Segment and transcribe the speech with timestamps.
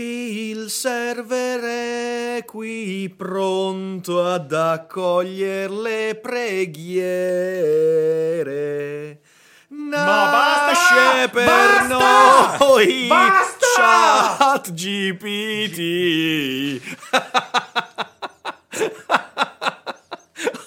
[0.00, 7.08] il server è qui pronto ad accogliere le preghiere.
[9.70, 12.56] Nasce per Basta!
[12.60, 14.36] noi Basta!
[14.38, 16.80] chat GPT.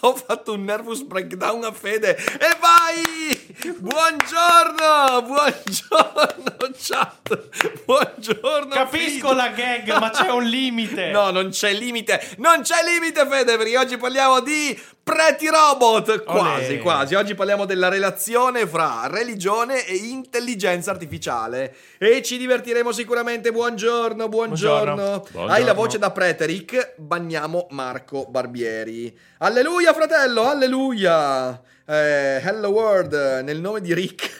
[0.04, 3.50] Ho fatto un nervous breakdown a Fede e vai!
[3.78, 5.22] Buongiorno!
[5.22, 7.84] Buongiorno chat!
[7.86, 8.73] Buongiorno!
[8.73, 9.36] Capisco Fede.
[9.36, 11.12] la gag, ma c'è un limite.
[11.12, 12.20] No, non c'è limite.
[12.38, 16.23] Non c'è limite, Fede, perché oggi parliamo di Pretty Robot.
[16.23, 16.80] Quasi, Olè.
[16.80, 17.16] quasi.
[17.16, 21.76] Oggi parliamo della relazione fra religione e intelligenza artificiale.
[22.00, 23.52] E ci divertiremo sicuramente.
[23.52, 24.95] Buongiorno, buongiorno.
[25.32, 25.52] Buongiorno.
[25.52, 26.95] Hai la voce da Preteric?
[26.98, 29.16] Banniamo Marco Barbieri.
[29.40, 31.61] Alleluia, fratello, alleluia.
[31.86, 34.37] Eh, hello world, nel nome di Rick.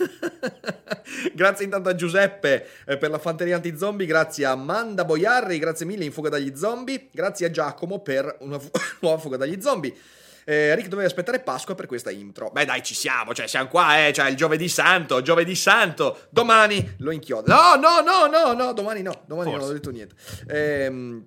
[1.34, 6.06] grazie intanto a Giuseppe eh, per la fanteria anti-zombie, grazie a Amanda Boiarri, grazie mille
[6.06, 8.69] in fuga dagli zombie, grazie a Giacomo per una fu-
[9.02, 9.94] nuova fuga dagli zombie.
[10.44, 12.50] Eh, Rick doveva aspettare Pasqua per questa intro.
[12.52, 16.28] Beh, dai, ci siamo, cioè siamo qua, eh, cioè il giovedì santo, giovedì santo.
[16.29, 17.52] Domani lo inchiodo.
[17.52, 19.66] No, no, no, no, no, domani no, domani Forse.
[19.66, 20.16] non ho detto niente.
[20.47, 21.25] Ehm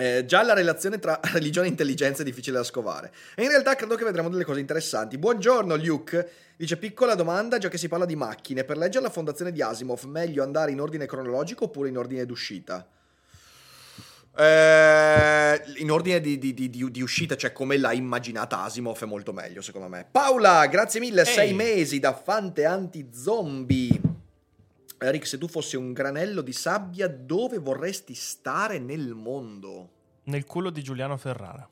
[0.00, 3.12] eh, già la relazione tra religione e intelligenza è difficile da scovare.
[3.34, 5.18] E in realtà credo che vedremo delle cose interessanti.
[5.18, 6.30] Buongiorno, Luke.
[6.56, 8.64] Dice piccola domanda, già che si parla di macchine.
[8.64, 12.86] Per leggere la fondazione di Asimov, meglio andare in ordine cronologico oppure in ordine d'uscita?
[14.36, 19.32] Eh, in ordine di, di- di- di- uscita, cioè come l'ha immaginata Asimov, è molto
[19.32, 20.06] meglio secondo me.
[20.10, 21.54] Paola, grazie mille, sei Ehi.
[21.54, 24.00] mesi da Fante Anti-Zombie.
[25.02, 29.88] Eh, Rick, se tu fossi un granello di sabbia, dove vorresti stare nel mondo?
[30.24, 31.66] Nel culo di Giuliano Ferrara.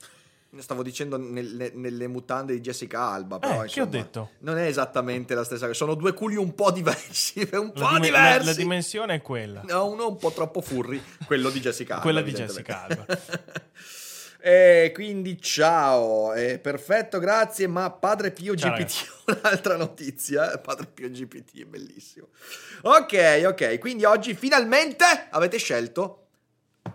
[0.57, 4.31] Stavo dicendo nel- ne- nelle mutande di Jessica Alba, però Eh, che ho detto?
[4.39, 5.77] Non è esattamente la stessa cosa.
[5.77, 7.41] Sono due culi un po' diversi.
[7.53, 8.47] Un La, po' la- diversi.
[8.47, 9.61] la dimensione è quella.
[9.67, 12.05] No, uno un po' troppo furri, quello di Jessica Alba.
[12.05, 12.33] Quella di.
[12.33, 13.05] Jessica Alba.
[14.41, 17.67] Eh, quindi ciao, Eh, perfetto, grazie.
[17.67, 20.53] Ma Padre Pio Ciao, GPT, un'altra notizia.
[20.53, 22.29] eh, Padre Pio GPT è bellissimo.
[22.83, 26.28] Ok, ok, quindi oggi finalmente avete scelto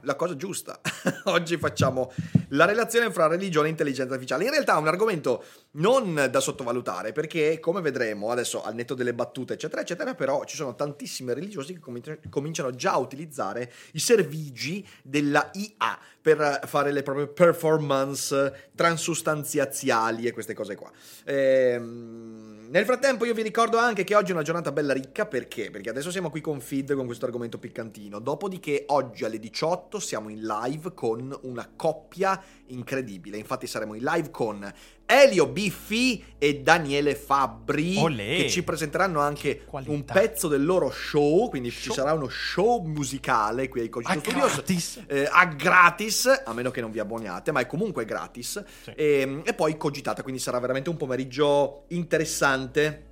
[0.01, 0.79] la cosa giusta.
[1.25, 2.11] Oggi facciamo
[2.49, 4.45] la relazione fra religione e intelligenza artificiale.
[4.45, 9.13] In realtà è un argomento non da sottovalutare perché, come vedremo adesso al netto delle
[9.13, 13.99] battute, eccetera, eccetera, però ci sono tantissimi religiosi che comin- cominciano già a utilizzare i
[13.99, 20.91] servigi della IA per fare le proprie performance transustanziali e queste cose qua.
[21.25, 25.69] Ehm, nel frattempo io vi ricordo anche che oggi è una giornata bella ricca perché?
[25.69, 28.17] Perché adesso siamo qui con Feed con questo argomento piccantino.
[28.17, 33.37] Dopodiché oggi alle 18 siamo in live con una coppia incredibile.
[33.37, 34.73] Infatti saremo in live con
[35.05, 38.37] Elio Biffi e Daniele Fabbri Olè.
[38.37, 39.91] che ci presenteranno anche Qualità.
[39.91, 41.95] un pezzo del loro show, quindi ci Show.
[41.95, 45.03] sarà uno show musicale qui ai Cogito Studios gratis.
[45.07, 48.63] eh, a gratis, a meno che non vi abboniate, ma è comunque gratis.
[48.83, 48.91] Sì.
[48.95, 53.11] E, e poi cogitata, quindi sarà veramente un pomeriggio interessante.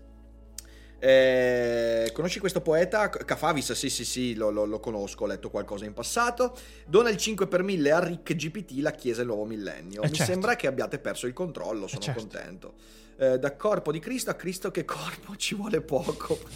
[1.03, 3.09] Eh, conosci questo poeta?
[3.09, 6.56] Cafavis, sì, sì, sì, lo, lo- lo conosco, ho letto qualcosa in passato.
[6.86, 10.03] Dona il 5 per 1000 a Rick GPT, la Chiesa e il nuovo millennio.
[10.03, 10.31] Eh, Mi certo.
[10.31, 12.19] sembra che abbiate perso il controllo, sono certo.
[12.19, 12.74] contento.
[13.18, 16.38] Eh, da corpo di Cristo a Cristo che corpo ci vuole poco.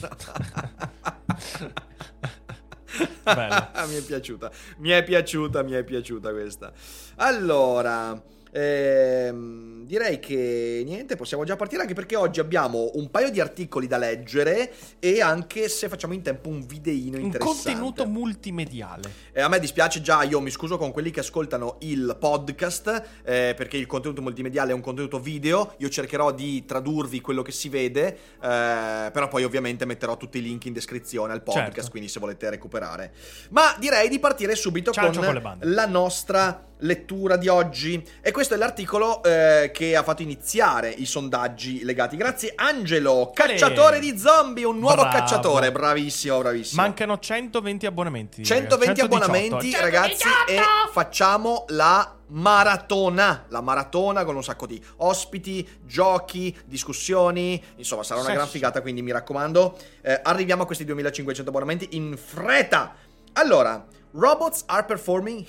[3.26, 6.72] Mi è piaciuta, mi è piaciuta, mi è piaciuta questa.
[7.16, 8.22] Allora,
[8.58, 13.86] Ehm, direi che niente, possiamo già partire anche perché oggi abbiamo un paio di articoli
[13.86, 17.72] da leggere e anche se facciamo in tempo un videino Un interessante.
[17.72, 19.12] contenuto multimediale.
[19.34, 23.54] Eh, a me dispiace già, io mi scuso con quelli che ascoltano il podcast eh,
[23.58, 27.68] perché il contenuto multimediale è un contenuto video, io cercherò di tradurvi quello che si
[27.68, 31.90] vede, eh, però poi ovviamente metterò tutti i link in descrizione al podcast, Certo.
[31.92, 33.12] quindi se volete recuperare.
[33.50, 38.58] Ma direi di partire subito Ciancio con, la nostra lettura di oggi e questo è
[38.58, 42.18] l'articolo eh, che ha fatto iniziare i sondaggi legati.
[42.18, 45.18] Grazie Angelo, cacciatore di zombie, un nuovo Bravo.
[45.18, 46.82] cacciatore, bravissimo, bravissimo.
[46.82, 48.44] Mancano 120 abbonamenti.
[48.44, 49.16] 120 118.
[49.16, 50.60] abbonamenti, ragazzi, e
[50.92, 53.46] facciamo la maratona.
[53.50, 57.62] La maratona con un sacco di ospiti, giochi, discussioni.
[57.78, 58.82] Insomma, sarà una Sì, gran figata.
[58.82, 62.96] Quindi mi raccomando, eh, arriviamo a questi 2500 abbonamenti in fretta.
[63.34, 65.44] Allora, robots are performing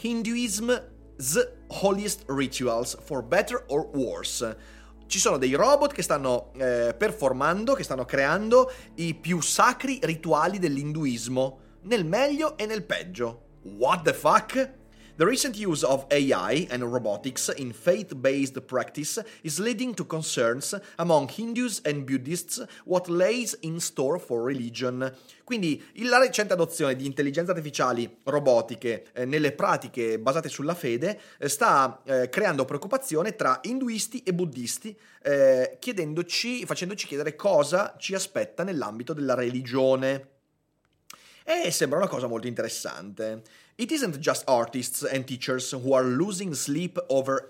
[1.17, 4.57] Hinduism's holiest rituals for better or worse.
[5.07, 10.59] Ci sono dei robot che stanno eh, performando, che stanno creando i più sacri rituali
[10.59, 13.43] dell'induismo, nel meglio e nel peggio.
[13.63, 14.75] What the fuck?
[15.19, 20.79] The recent use of AI and robotics in faith based practice is leading to concerns
[20.99, 25.11] among Hindus and Buddhists what lays in store for religion.
[25.43, 31.49] Quindi la recente adozione di intelligenze artificiali robotiche eh, nelle pratiche basate sulla fede eh,
[31.49, 35.79] sta eh, creando preoccupazione tra induisti e buddisti, eh,
[36.67, 40.35] facendoci chiedere cosa ci aspetta nell'ambito della religione.
[41.49, 43.41] E sembra una cosa molto interessante.
[43.77, 47.45] It isn't just artists and teachers who are losing sleep over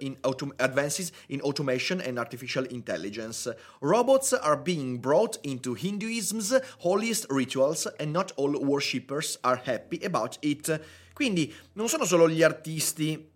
[0.00, 3.50] in autom- advances in automation and artificial intelligence.
[3.80, 10.36] Robots are being brought into Hinduism's holiest rituals and not all worshippers are happy about
[10.42, 10.78] it.
[11.14, 13.32] Quindi non sono solo gli artisti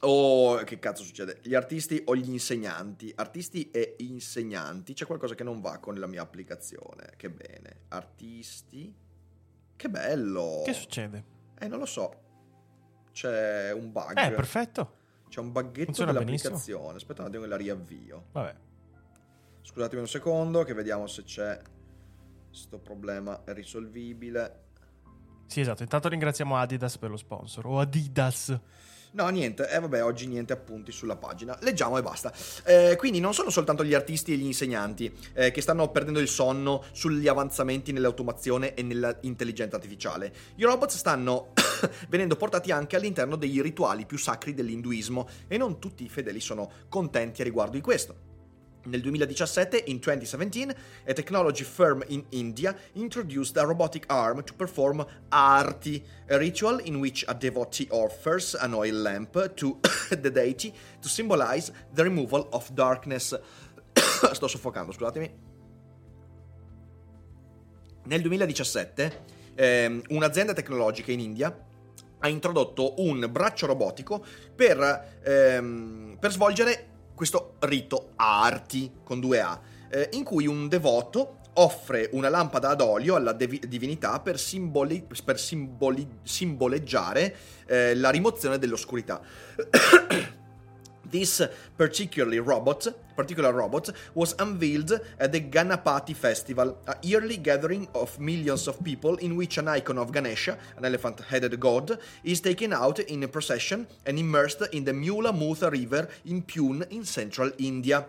[0.00, 1.40] o che cazzo succede?
[1.42, 3.12] Gli artisti o gli insegnanti?
[3.14, 4.94] Artisti e insegnanti.
[4.94, 7.12] C'è qualcosa che non va con la mia applicazione.
[7.16, 7.80] Che bene.
[7.88, 9.06] Artisti.
[9.78, 10.62] Che bello.
[10.64, 11.24] Che succede?
[11.56, 12.12] Eh, non lo so.
[13.12, 14.18] C'è un bug.
[14.18, 14.96] Eh, perfetto.
[15.28, 16.96] C'è un buggetto Funziona dell'applicazione.
[16.96, 18.24] Aspetta un attimo che la riavvio.
[18.32, 18.56] Vabbè.
[19.62, 21.60] Scusatemi un secondo che vediamo se c'è
[22.50, 24.64] sto problema è risolvibile.
[25.46, 25.84] Sì, esatto.
[25.84, 27.64] Intanto ringraziamo Adidas per lo sponsor.
[27.66, 28.58] O Adidas.
[29.12, 31.56] No, niente, eh vabbè, oggi niente appunti sulla pagina.
[31.62, 32.32] Leggiamo e basta.
[32.64, 36.28] Eh, quindi non sono soltanto gli artisti e gli insegnanti eh, che stanno perdendo il
[36.28, 40.32] sonno sugli avanzamenti nell'automazione e nell'intelligenza artificiale.
[40.56, 41.52] I robot stanno
[42.08, 46.70] venendo portati anche all'interno dei rituali più sacri dell'induismo e non tutti i fedeli sono
[46.88, 48.27] contenti a riguardo di questo.
[48.88, 50.74] Nel 2017, in 2017,
[51.06, 56.98] a technology firm in India introduced a robotic arm to perform arti, a ritual in
[56.98, 62.70] which a devotee offers an oil lamp to the deity to symbolize the removal of
[62.72, 63.38] darkness.
[64.32, 65.30] Sto soffocando, scusatemi.
[68.04, 69.12] Nel 2017,
[69.54, 71.66] ehm, un'azienda tecnologica in India
[72.20, 74.24] ha introdotto un braccio robotico
[74.54, 76.87] per, ehm, per svolgere
[77.18, 82.80] questo rito arti con due A, eh, in cui un devoto offre una lampada ad
[82.80, 87.34] olio alla devi- divinità per, simboli- per simboli- simboleggiare
[87.66, 89.20] eh, la rimozione dell'oscurità.
[91.10, 91.40] This
[91.76, 98.68] particularly robot, particular robot was unveiled at the Ganapati Festival, a yearly gathering of millions
[98.68, 103.22] of people in which an icon of Ganesha, an elephant-headed god, is taken out in
[103.22, 108.06] a procession and immersed in the Mula Mutha River in Pune in central India.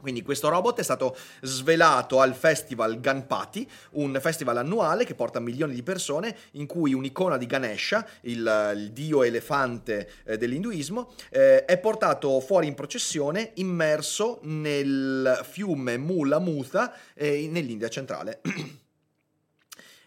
[0.00, 5.74] Quindi questo robot è stato svelato al festival Ganpati, un festival annuale che porta milioni
[5.74, 11.78] di persone in cui un'icona di Ganesha, il, il dio elefante eh, dell'induismo, eh, è
[11.78, 18.40] portato fuori in processione immerso nel fiume Mula Mutha eh, nell'India centrale.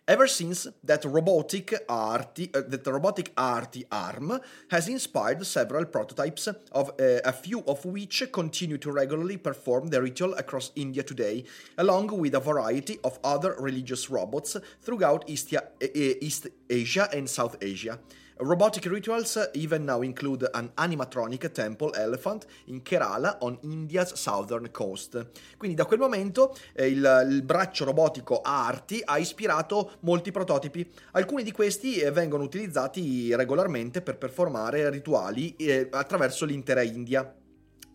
[0.05, 4.37] Ever since that robotic arty, uh, that robotic arty arm
[4.69, 10.01] has inspired several prototypes of uh, a few of which continue to regularly perform the
[10.01, 11.45] ritual across India today,
[11.77, 15.53] along with a variety of other religious robots throughout East,
[15.95, 17.97] East Asia and South Asia.
[18.37, 25.27] Robotic rituals even now include an animatronic temple elephant in Kerala on India's southern coast.
[25.55, 30.89] Quindi da quel momento eh, il, il, braccio robotico Arti ha ispirato molti prototipi.
[31.11, 37.35] Alcuni di questi eh, vengono utilizzati regolarmente per performare rituali eh, attraverso l'intera India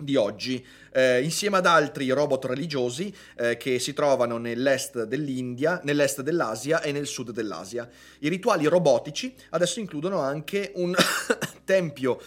[0.01, 6.23] di oggi, eh, insieme ad altri robot religiosi eh, che si trovano nell'est dell'India, nell'est
[6.23, 7.89] dell'Asia e nel sud dell'Asia.
[8.21, 10.95] I rituali robotici adesso includono anche un
[11.65, 12.21] tempio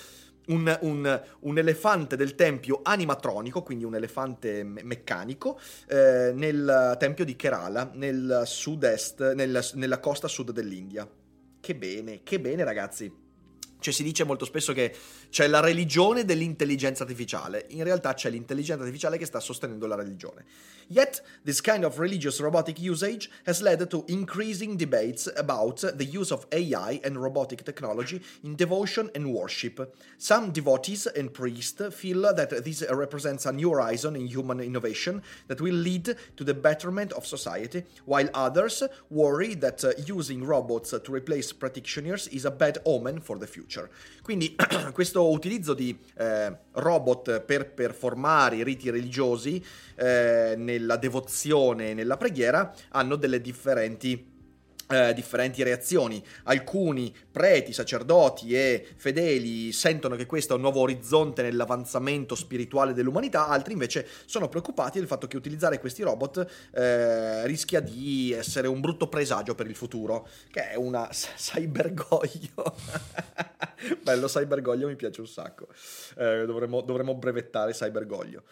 [0.48, 7.24] un, un- un elefante del tempio animatronico, quindi un elefante me- meccanico, eh, nel tempio
[7.24, 11.08] di Kerala, nel sud-est, nel- nella costa sud dell'India.
[11.60, 13.30] Che bene, che bene ragazzi.
[13.80, 14.94] Cioè si dice molto spesso che
[15.32, 20.44] c'è la religione dell'intelligenza artificiale, in realtà c'è l'intelligenza artificiale che sta sostenendo la religione.
[20.88, 26.34] Yet, this kind of religious robotic usage has led to increasing debates about the use
[26.34, 29.96] of AI and robotic technology in devotion and worship.
[30.18, 35.62] Some devotees and priests feel that this represents a new horizon in human innovation that
[35.62, 41.12] will lead to the betterment of society, while others worry that uh, using robots to
[41.12, 43.90] replace practitioners is a bad omen for the future.
[44.32, 44.56] Quindi
[44.94, 49.62] questo utilizzo di eh, robot per performare i riti religiosi
[49.96, 54.31] eh, nella devozione e nella preghiera hanno delle differenti
[54.92, 56.24] eh, differenti reazioni.
[56.44, 63.48] Alcuni preti, sacerdoti e fedeli sentono che questo è un nuovo orizzonte nell'avanzamento spirituale dell'umanità,
[63.48, 68.80] altri invece sono preoccupati del fatto che utilizzare questi robot eh, rischia di essere un
[68.82, 72.76] brutto presagio per il futuro, che è una cybergoglio.
[74.04, 75.68] Bello, cybergoglio mi piace un sacco.
[76.18, 78.44] Eh, dovremmo, dovremmo brevettare cybergoglio.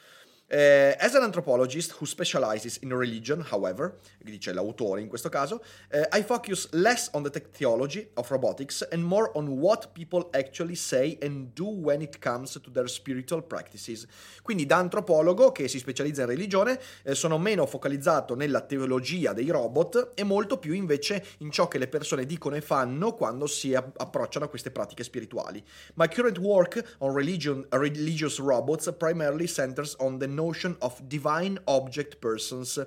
[0.51, 6.07] Eh, as an anthropologist who specializes in religion, however, dice l'autore in questo caso, eh,
[6.11, 10.73] I focus less on the tech theology of robotics and more on what people actually
[10.73, 14.07] say and do when it comes to their spiritual practices.
[14.41, 19.49] Quindi da antropologo che si specializza in religione eh, sono meno focalizzato nella teologia dei
[19.49, 23.75] robot e molto più invece in ciò che le persone dicono e fanno quando si
[23.75, 25.63] approcciano a queste pratiche spirituali.
[25.93, 32.21] My current work on religion, religious robots primarily centers on the notion of divine object
[32.21, 32.79] persons,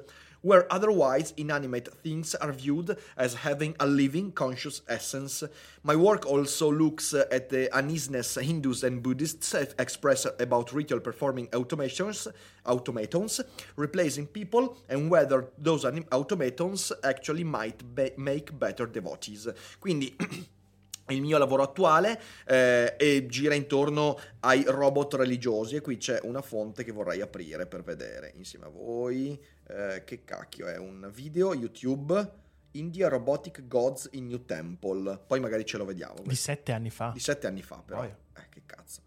[0.42, 5.44] where otherwise inanimate things are viewed as having a living, conscious essence.
[5.82, 11.46] My work also looks uh, at the uneasiness Hindus and Buddhists express about ritual performing
[11.48, 12.26] automations,
[12.66, 13.40] automatons
[13.76, 19.48] replacing people, and whether those automatons actually might be- make better devotees.
[19.80, 20.10] Quindi.
[21.08, 26.42] Il mio lavoro attuale eh, e gira intorno ai robot religiosi e qui c'è una
[26.42, 29.38] fonte che vorrei aprire per vedere insieme a voi.
[29.68, 30.78] Eh, che cacchio è?
[30.78, 32.40] Un video YouTube
[32.72, 35.20] India Robotic Gods in New Temple.
[35.26, 36.16] Poi magari ce lo vediamo.
[36.24, 37.10] Di sette anni fa.
[37.12, 38.00] Di sette anni fa, però.
[38.00, 38.16] Boia.
[38.36, 39.02] Eh, che cazzo.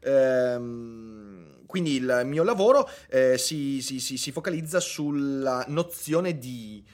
[0.00, 6.84] Ehm, quindi il mio lavoro eh, si, si- si- si focalizza sulla nozione di,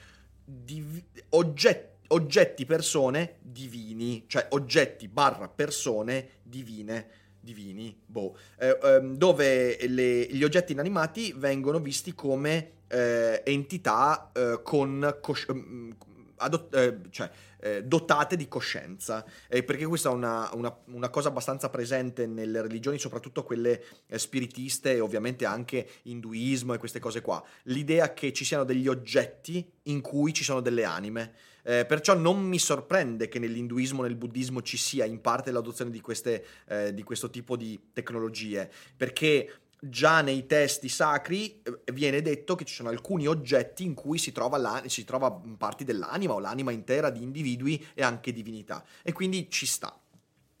[0.43, 7.07] di oggetti oggetti persone divini, cioè oggetti barra persone divine,
[7.39, 14.59] divini, boh, eh, ehm, dove le- gli oggetti inanimati vengono visti come eh, entità eh,
[14.63, 15.89] con cosci- mm,
[16.37, 17.29] adot- eh, cioè,
[17.59, 22.61] eh, dotate di coscienza, Eh, perché questa è una, una- una cosa abbastanza presente nelle
[22.61, 23.81] religioni, soprattutto quelle
[24.15, 27.43] spiritiste e ovviamente anche induismo e queste cose qua.
[27.63, 31.33] L'idea che ci siano degli oggetti in cui ci sono delle anime.
[31.63, 36.01] Eh, perciò non mi sorprende che nell'induismo nel buddismo ci sia in parte l'adozione di,
[36.01, 42.55] queste, eh, di questo tipo di tecnologie, perché già nei testi sacri eh, viene detto
[42.55, 46.71] che ci sono alcuni oggetti in cui si trova, si trova parti dell'anima o l'anima
[46.71, 49.97] intera di individui e anche divinità, e quindi ci sta.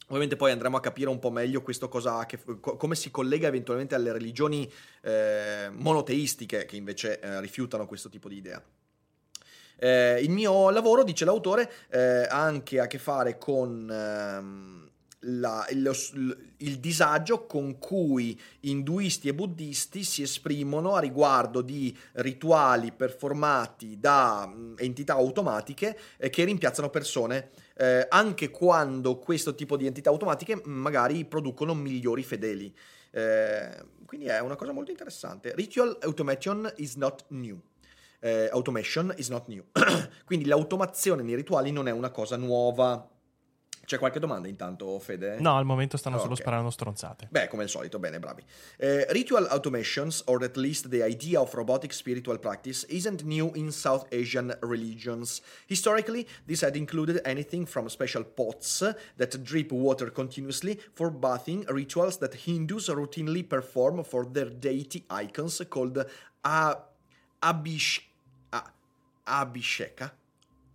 [0.07, 3.47] Ovviamente poi andremo a capire un po' meglio questo cosa che- co- come si collega
[3.47, 4.69] eventualmente alle religioni
[5.01, 8.61] eh, monoteistiche che invece eh, rifiutano questo tipo di idea.
[9.77, 14.89] Eh, il mio lavoro, dice l'autore, eh, ha anche a che fare con ehm,
[15.25, 15.93] la- lo
[16.57, 24.45] il disagio con cui induisti e buddisti si esprimono a riguardo di rituali performati da
[24.47, 30.55] mh, entità automatiche eh, che rimpiazzano persone, eh, anche quando questo tipo di entità automatiche
[30.55, 32.73] mh, magari producono migliori fedeli.
[33.11, 35.53] Eh, quindi è una cosa molto interessante.
[35.55, 37.59] Ritual automation is not new.
[38.25, 39.61] Eh, automation is not new.
[40.23, 43.05] Quindi l'automazione nei rituali non è una cosa nuova.
[43.85, 45.41] C'è qualche domanda intanto, Fede?
[45.41, 46.39] No, al momento stanno Oh, solo ok.
[46.39, 47.27] sparando stronzate.
[47.29, 48.41] Beh, come al solito, bene, bravi.
[48.77, 53.73] Eh, ritual automations, or at least the idea of robotic spiritual practice, isn't new in
[53.73, 55.41] South Asian religions.
[55.67, 58.77] Historically, this had included anything from special pots
[59.17, 65.61] that drip water continuously for bathing, rituals that Hindus routinely perform for their deity icons
[65.67, 65.97] called
[66.45, 66.77] a-
[67.41, 67.99] Abish-
[69.23, 70.11] Abhisheka.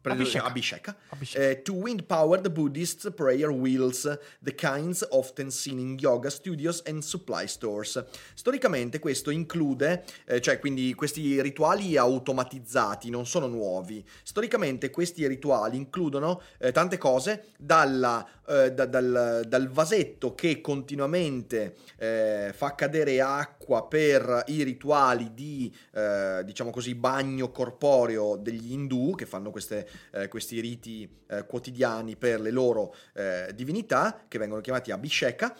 [0.01, 0.43] Prende- Abhishek.
[0.43, 0.95] Abhishek.
[1.11, 1.41] Abhishek.
[1.41, 4.07] Eh, to wind-powered Buddhist prayer wheels,
[4.41, 8.03] the kinds often seen in yoga studios and supply stores.
[8.35, 14.05] Storicamente questo include, eh, cioè quindi questi rituali automatizzati non sono nuovi.
[14.23, 21.75] Storicamente questi rituali includono eh, tante cose, dalla, eh, da- dal, dal vasetto che continuamente
[21.99, 29.15] eh, fa cadere acqua per i rituali di, eh, diciamo così, bagno corporeo degli indù
[29.15, 32.95] che fanno queste, eh, questi riti eh, quotidiani per le loro
[33.55, 35.57] divinità, che vengono chiamati Abhisheka,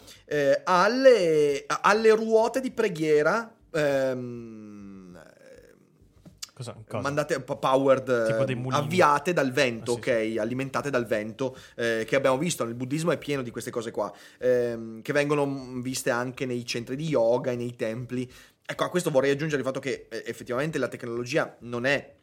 [0.63, 3.53] alle, alle ruote di preghiera.
[3.71, 4.78] ehm,
[6.59, 6.75] Cosa?
[6.85, 7.01] cosa?
[7.01, 12.37] mandate powered eh, avviate dal vento Ah, sì, ok alimentate dal vento eh, che abbiamo
[12.37, 16.45] visto nel buddismo è pieno di queste cose qua ehm, che vengono mm, viste anche
[16.45, 18.29] nei centri di yoga e nei templi
[18.65, 22.17] ecco a questo vorrei aggiungere il fatto che eh, effettivamente la tecnologia non è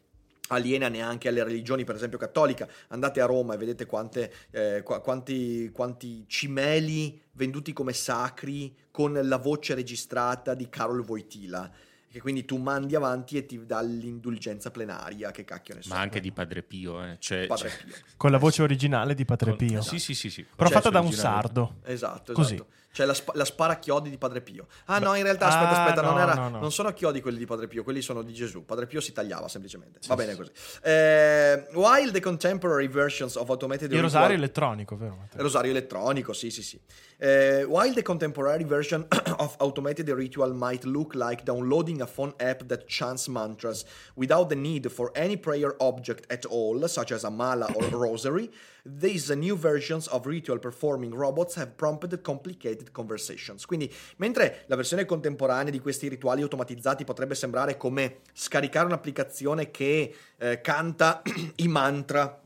[0.49, 2.67] aliena neanche alle religioni, per esempio cattolica.
[2.87, 9.19] Andate a Roma e vedete quante, eh, qua- quanti, quanti cimeli venduti come sacri con
[9.21, 11.69] la voce registrata di Carol Voitila.
[12.17, 15.89] Che quindi tu mandi avanti e ti dà l'indulgenza plenaria, che cacchio ne so.
[15.93, 17.17] Ma anche di Padre Pio, eh.
[17.19, 17.93] Cioè, Padre cioè- Pio.
[18.17, 19.81] Con la voce originale di Padre con- Pio.
[19.83, 20.43] Sì, sì, sì, sì.
[20.43, 21.75] Però Cioè, fatta da un sardo.
[21.83, 22.55] Esatto, Così.
[22.55, 22.69] esatto.
[22.91, 24.65] C'è la, spa- la sparachiodi di Padre Pio.
[24.85, 26.59] Ah no, in realtà, aspetta, Ah, aspetta, non, no, era, no, no.
[26.59, 28.65] non sono chiodi quelli di Padre Pio, quelli sono di Gesù.
[28.65, 29.99] Padre Pio si tagliava semplicemente.
[30.07, 30.49] Va bene così.
[30.81, 35.15] Eh, while the contemporary versions of automated Il ritual- rosario elettronico, vero?
[35.17, 35.39] Matteo?
[35.43, 36.79] Rosario elettronico, sì, sì, sì.
[37.19, 39.03] Eh, while the contemporary version
[39.39, 44.55] of automated ritual might look like downloading a phone app that chants mantras without the
[44.55, 48.51] need for any prayer object at all, such as a mala or rosary,
[48.85, 53.65] these new versions of ritual performing robots have prompted complicated conversations.
[53.65, 60.13] Quindi, mentre la versione contemporanea di questi rituali automatizzati potrebbe sembrare come scaricare un'applicazione che
[60.37, 61.23] eh, canta
[61.57, 62.41] i mantra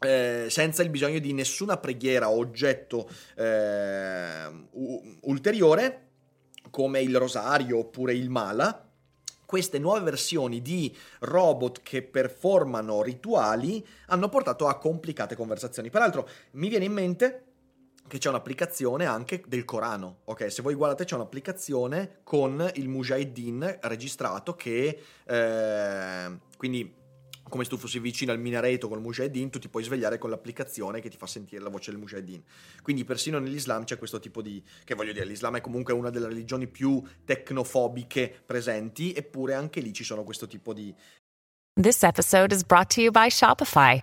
[0.00, 6.02] eh, senza il bisogno di nessuna preghiera o oggetto eh, u- ulteriore,
[6.70, 8.86] come il rosario oppure il mala,
[9.46, 15.88] queste nuove versioni di robot che performano rituali hanno portato a complicate conversazioni.
[15.88, 17.44] Peraltro, mi viene in mente
[18.08, 20.18] che c'è un'applicazione anche del Corano.
[20.24, 26.92] Ok, se voi guardate c'è un'applicazione con il Mujahideen registrato che eh, quindi
[27.48, 30.30] come se tu fossi vicino al minareto con il Mujahideen, tu ti puoi svegliare con
[30.30, 32.42] l'applicazione che ti fa sentire la voce del Mujahideen.
[32.82, 34.62] Quindi persino nell'Islam c'è questo tipo di...
[34.84, 39.92] che voglio dire, l'Islam è comunque una delle religioni più tecnofobiche presenti, eppure anche lì
[39.92, 40.94] ci sono questo tipo di...
[41.78, 44.02] This episode is brought to you by Shopify.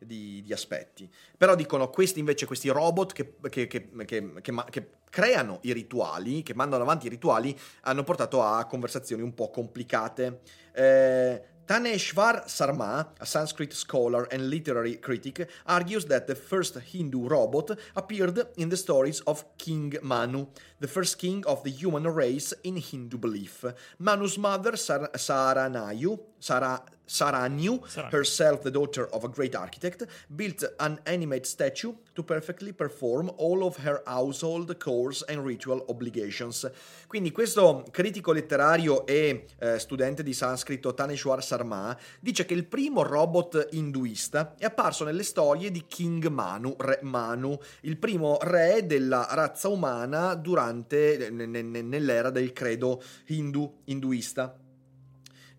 [0.00, 1.08] Di, di aspetti.
[1.36, 6.82] Però dicono questi invece, questi robot che, che- che- che- creano i rituali, che mandano
[6.84, 10.40] avanti i rituali, hanno portato a conversazioni un po' complicate.
[10.72, 17.76] Eh, Taneshvar Sarma, a Sanskrit scholar and literary critic, argues that the first Hindu robot
[17.94, 20.48] appeared in the stories of King Manu,
[20.80, 23.64] the first king of the human race in Hindu belief.
[23.98, 28.10] Manu's mother, Sar- Saranayu, Sara, Saranyu, Saranyu.
[28.12, 33.62] herself the daughter of a great architect, built an animate statue to perfectly perform all
[33.64, 36.70] of her household chores and ritual obligations.
[37.06, 43.02] Quindi questo critico letterario e eh, studente di sanscrito Taneshwar Sarma dice che il primo
[43.02, 49.26] robot induista è apparso nelle storie di King Manu, re Manu, il primo re della
[49.30, 54.56] razza umana durante ne- ne- nell'era del credo hindu induista.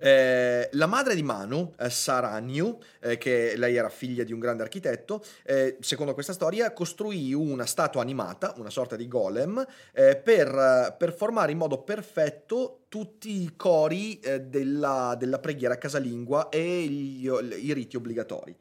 [0.03, 4.63] Eh, la madre di Manu, eh, Saranyu, eh, che lei era figlia di un grande
[4.63, 10.95] architetto, eh, secondo questa storia costruì una statua animata, una sorta di golem, eh, per,
[10.97, 17.29] per formare in modo perfetto tutti i cori eh, della, della preghiera casalingua e gli-
[17.59, 18.57] i riti obbligatori.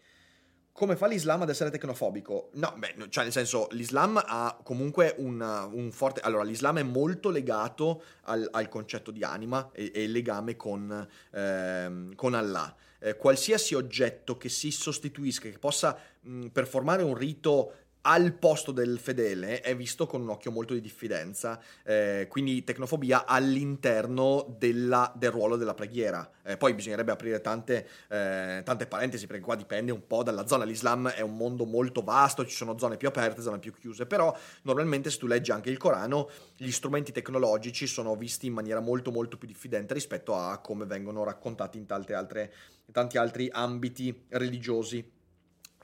[0.80, 2.48] Come fa l'Islam ad essere tecnofobico?
[2.54, 5.38] No, beh, cioè nel senso, l'Islam ha comunque un,
[5.72, 6.22] un forte...
[6.22, 11.06] Allora, l'Islam è molto legato al, al concetto di anima e, e il legame con,
[11.32, 12.74] ehm, con Allah.
[12.98, 18.98] Eh, qualsiasi oggetto che si sostituisca, che possa mh, performare un rito al posto del
[18.98, 25.30] fedele è visto con un occhio molto di diffidenza, eh, quindi tecnofobia all'interno della- del
[25.30, 26.28] ruolo della preghiera.
[26.42, 30.64] Eh, poi bisognerebbe aprire tante, eh, tante parentesi perché qua dipende un po' dalla zona.
[30.64, 34.34] L'Islam è un mondo molto vasto, ci sono zone più aperte, zone più chiuse, però
[34.62, 39.10] normalmente se tu leggi anche il Corano, gli strumenti tecnologici sono visti in maniera molto
[39.10, 42.52] molto più diffidente rispetto a come vengono raccontati in altre,
[42.86, 45.18] in tanti altri ambiti religiosi.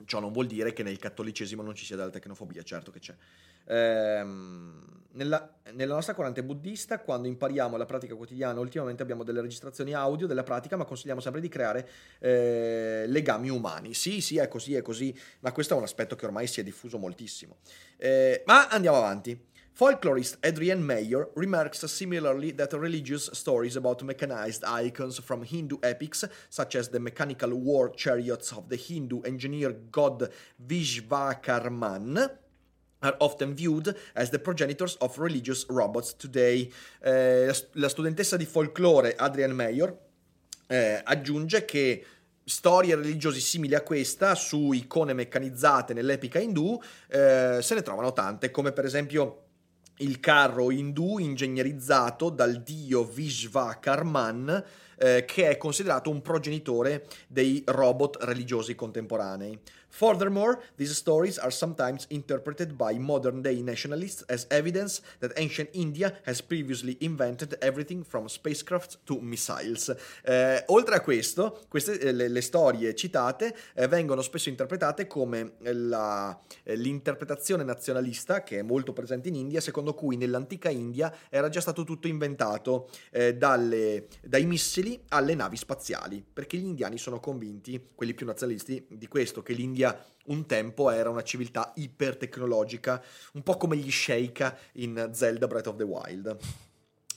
[0.04, 3.14] Ciò non vuol dire che nel cattolicesimo non ci sia della tecnofobia, certo che c'è.
[3.68, 9.94] Ehm, nella, nella nostra corrente buddista, quando impariamo la pratica quotidiana, ultimamente abbiamo delle registrazioni
[9.94, 13.94] audio della pratica, ma consigliamo sempre di creare eh, legami umani.
[13.94, 16.62] Sì, sì, è così, è così, ma questo è un aspetto che ormai si è
[16.62, 17.56] diffuso moltissimo.
[17.96, 19.54] Eh, ma andiamo avanti.
[19.78, 26.76] Folklorist Adrian Mayer remarks similarly that religious stories about mechanized icons from Hindu epics, such
[26.76, 30.30] as the mechanical war chariots of the Hindu engineer god
[30.66, 32.30] Vishvakarman,
[33.02, 36.72] are often viewed as the progenitors of religious robots today.
[37.02, 39.94] Eh, la- studentessa di folklore Adrian Mayer
[40.68, 42.02] eh, aggiunge che
[42.42, 48.50] storie religiose simili a questa su icone meccanizzate nell'epica indù eh, se ne trovano tante,
[48.50, 49.42] come per esempio
[49.98, 54.64] il carro indù ingegnerizzato dal dio Vishvakarman,
[54.98, 59.58] eh, che è considerato un progenitore dei robot religiosi contemporanei.
[59.88, 66.20] Furthermore, these stories are sometimes interpreted by modern day nationalists as evidence that ancient India
[66.24, 69.94] has previously invented everything from spacecraft to missiles.
[70.22, 75.54] Eh, oltre a questo, queste, eh, le, le storie citate eh, vengono spesso interpretate come
[75.60, 81.48] la- eh, l'interpretazione nazionalista, che è molto presente in India, secondo cui nell'antica India era
[81.48, 87.18] già stato tutto inventato eh, dalle- dai missili alle navi spaziali, perché gli indiani sono
[87.18, 89.75] convinti, quelli più nazionalisti, di questo, che l'India
[90.26, 93.02] un tempo era una civiltà ipertecnologica,
[93.34, 96.36] un po' come gli Sheikah in Zelda Breath of the Wild,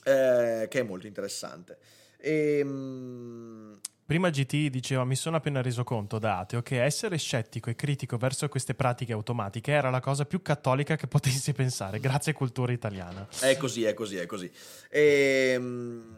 [0.04, 1.78] eh, che è molto interessante.
[2.18, 7.76] Ehm, Prima GT diceva: Mi sono appena reso conto da ateo che essere scettico e
[7.76, 12.00] critico verso queste pratiche automatiche era la cosa più cattolica che potessi pensare.
[12.00, 13.28] Grazie, cultura italiana.
[13.38, 14.50] È così, è così, è così.
[14.90, 16.16] Ehm,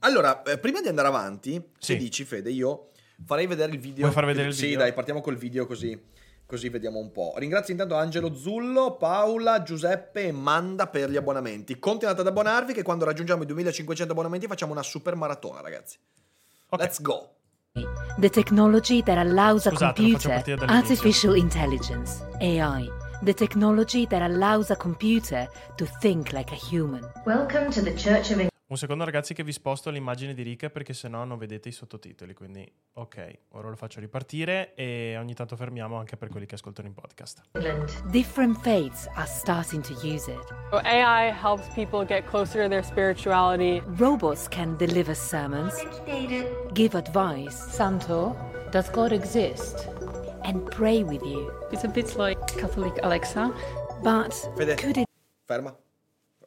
[0.00, 1.96] allora, eh, prima di andare avanti, se Sì.
[1.96, 2.90] dici, Fede, io
[3.24, 4.02] farei vedere il video.
[4.02, 4.78] Vuoi far vedere il Sì, video?
[4.78, 6.00] dai, partiamo col video così,
[6.46, 7.34] così vediamo un po'.
[7.36, 11.78] Ringrazio intanto Angelo Zullo, Paola, Giuseppe e Manda per gli abbonamenti.
[11.78, 15.98] Continuate ad abbonarvi che quando raggiungiamo i 2500 abbonamenti facciamo una super maratona, ragazzi.
[16.68, 16.80] Ok.
[16.80, 17.30] Let's go.
[18.16, 22.88] The technology that allows a Scusate, computer, artificial intelligence, AI,
[23.24, 27.02] the technology that allows a computer to think like a human.
[27.26, 30.94] Welcome to the Church of Un secondo, ragazzi, che vi sposto l'immagine di Rick perché
[30.94, 32.34] sennò non vedete i sottotitoli.
[32.34, 36.88] Quindi, ok, ora lo faccio ripartire e ogni tanto fermiamo anche per quelli che ascoltano
[36.88, 37.42] in podcast.
[38.10, 40.44] Different faiths are starting to use it.
[40.72, 43.80] AI helps people get closer to their spirituality.
[43.96, 45.74] Robots can deliver sermons,
[46.72, 48.34] give advice, Santo,
[48.72, 49.88] does God exist?
[50.46, 51.50] and pray with you.
[51.72, 53.50] It's a bit like Catholic Alexa.
[54.02, 54.34] But
[54.76, 55.06] could it
[55.48, 55.74] Ferma.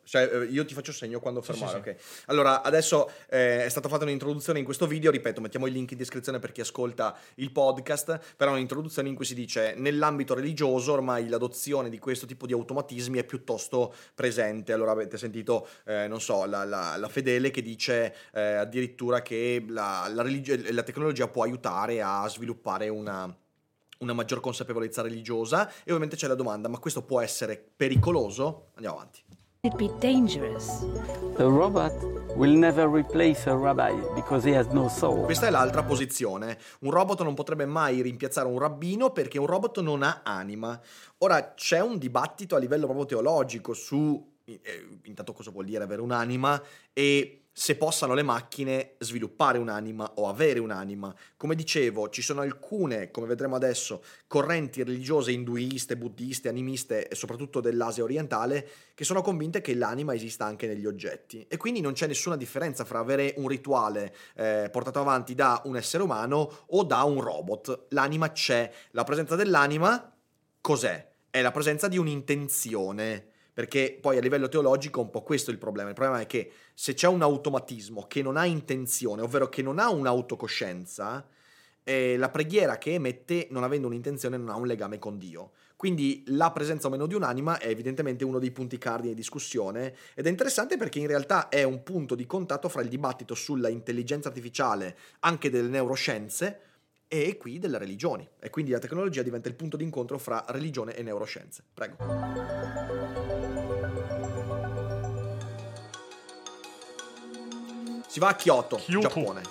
[0.07, 2.23] Cioè, eh, io ti faccio segno quando Sì, fermare, sì, ok?
[2.27, 5.97] Allora, adesso eh, è stata fatta un'introduzione in questo video, ripeto, mettiamo il link in
[5.97, 10.93] descrizione per chi ascolta il podcast, però è un'introduzione in cui si dice nell'ambito religioso
[10.93, 14.71] ormai l'adozione di questo tipo di automatismi è piuttosto presente.
[14.71, 19.65] Allora avete sentito, eh, non so, la, la- la fedele che dice eh, addirittura che
[19.67, 23.35] la, la religi- la tecnologia può aiutare a sviluppare una
[23.99, 28.67] una maggior consapevolezza religiosa e ovviamente c'è la domanda ma questo può essere pericoloso?
[28.75, 29.23] Andiamo avanti.
[29.75, 30.85] Be dangerous?
[31.37, 31.93] A robot
[32.35, 35.25] will never replace a rabbi because he has no soul.
[35.25, 36.57] Questa è l'altra posizione.
[36.79, 40.79] Un robot non potrebbe mai rimpiazzare un rabbino perché un robot non ha anima.
[41.19, 46.01] Ora c'è un dibattito a livello proprio teologico su eh, intanto cosa vuol dire avere
[46.01, 46.61] un'anima
[46.93, 51.11] e se possano le macchine sviluppare un'anima o avere un'anima.
[51.35, 57.59] Come dicevo, ci sono alcune, come vedremo adesso, correnti religiose induiste, buddiste, animiste e soprattutto
[57.59, 62.05] dell'Asia orientale che sono convinte che l'anima esista anche negli oggetti e quindi non c'è
[62.05, 67.01] nessuna differenza fra avere un rituale eh, portato avanti da un essere umano o da
[67.05, 67.87] un robot.
[67.89, 70.15] L'anima c'è, la presenza dell'anima
[70.61, 71.09] cos'è?
[71.31, 73.29] È la presenza di un'intenzione.
[73.57, 75.89] Perché poi a livello teologico un po' questo è il problema.
[75.89, 79.79] Il problema è che se c'è un automatismo che non ha intenzione, ovvero che non
[79.79, 81.25] ha un'autocoscienza,
[81.83, 85.53] eh, la preghiera che emette, non avendo un'intenzione, non ha un legame con Dio.
[85.75, 89.95] Quindi la presenza o meno di un'anima è evidentemente uno dei punti cardini di discussione
[90.13, 93.69] ed è interessante perché in realtà è un punto di contatto fra il dibattito sulla
[93.69, 96.59] intelligenza artificiale, anche delle neuroscienze,
[97.07, 98.27] e qui delle religioni.
[98.39, 101.63] E quindi la tecnologia diventa il punto d'incontro fra religione e neuroscienze.
[101.73, 103.46] Prego.
[108.17, 109.07] Si va a Kyoto, Kyoto.
[109.09, 109.41] Giappone.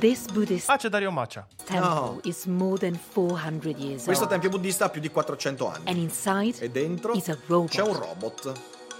[0.00, 1.46] This Buddhist Ah, c'è Dario Macia.
[1.64, 2.20] temple No.
[2.24, 6.02] is more than 400 years Questo tempio buddista ha più di 400 And anni.
[6.02, 7.70] inside E dentro is a robot.
[7.70, 8.52] c'è un robot.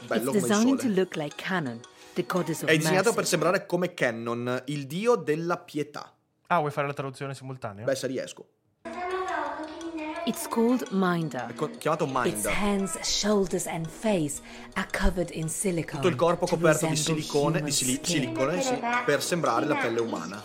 [0.07, 1.79] Bello it's come il like Canon,
[2.15, 3.15] the goddess of È disegnato mercy.
[3.17, 6.11] per sembrare come Cannon, il dio della pietà.
[6.47, 7.85] Ah, vuoi fare la traduzione simultanea?
[7.85, 8.47] Beh, se riesco.
[10.27, 11.55] It's called Minder.
[11.55, 12.27] È chiamato Minder.
[12.27, 14.43] Its hands, shoulders and face
[14.75, 16.03] are covered in silicone.
[16.03, 20.43] Tutto il corpo coperto di silicone, di sili- silicone sì, per sembrare la pelle umana.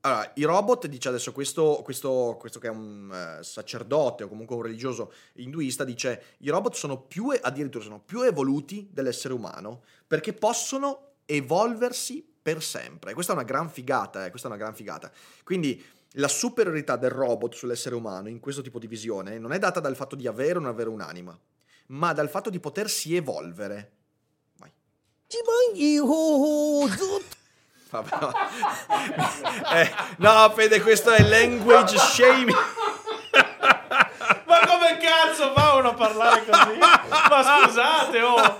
[0.00, 4.56] Allora, i robot, dice adesso questo, questo, questo che è un uh, sacerdote o comunque
[4.56, 10.32] un religioso induista, dice i robot sono più, addirittura sono più evoluti dell'essere umano perché
[10.32, 13.12] possono evolversi per sempre.
[13.12, 15.12] Questa è una gran figata, eh, questa è una gran figata.
[15.44, 19.80] Quindi la superiorità del robot sull'essere umano in questo tipo di visione non è data
[19.80, 21.38] dal fatto di avere o non avere un'anima,
[21.88, 23.92] ma dal fatto di potersi evolvere.
[24.56, 24.72] Vai.
[27.90, 28.32] Vabbè, no.
[29.76, 32.56] eh, no, Fede, questo è language shaming.
[34.57, 36.77] Ma come cazzo fa uno a parlare così?
[36.77, 38.59] Ma scusate, oh!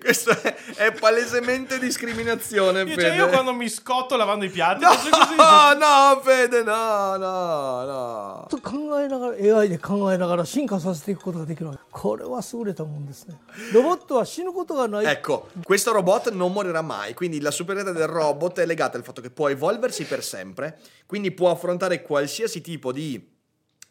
[0.00, 3.00] Questo è, è palesemente discriminazione, Io, Fede.
[3.02, 5.34] cioè, io quando mi scotto lavando i piatti, No, faccio così.
[5.36, 8.48] no, Fede, no, no, no.
[8.62, 13.36] 考えながら AI で考えながら進化させていくことができるわけこれは優れたもんですね
[13.72, 19.20] ロボットは死ぬことがない Ecco, questo robot non morirà mai, quindi la superiorità del robot è legata al fatto
[19.20, 23.20] che può evolversi per sempre, quindi può affrontare qualsiasi tipo di,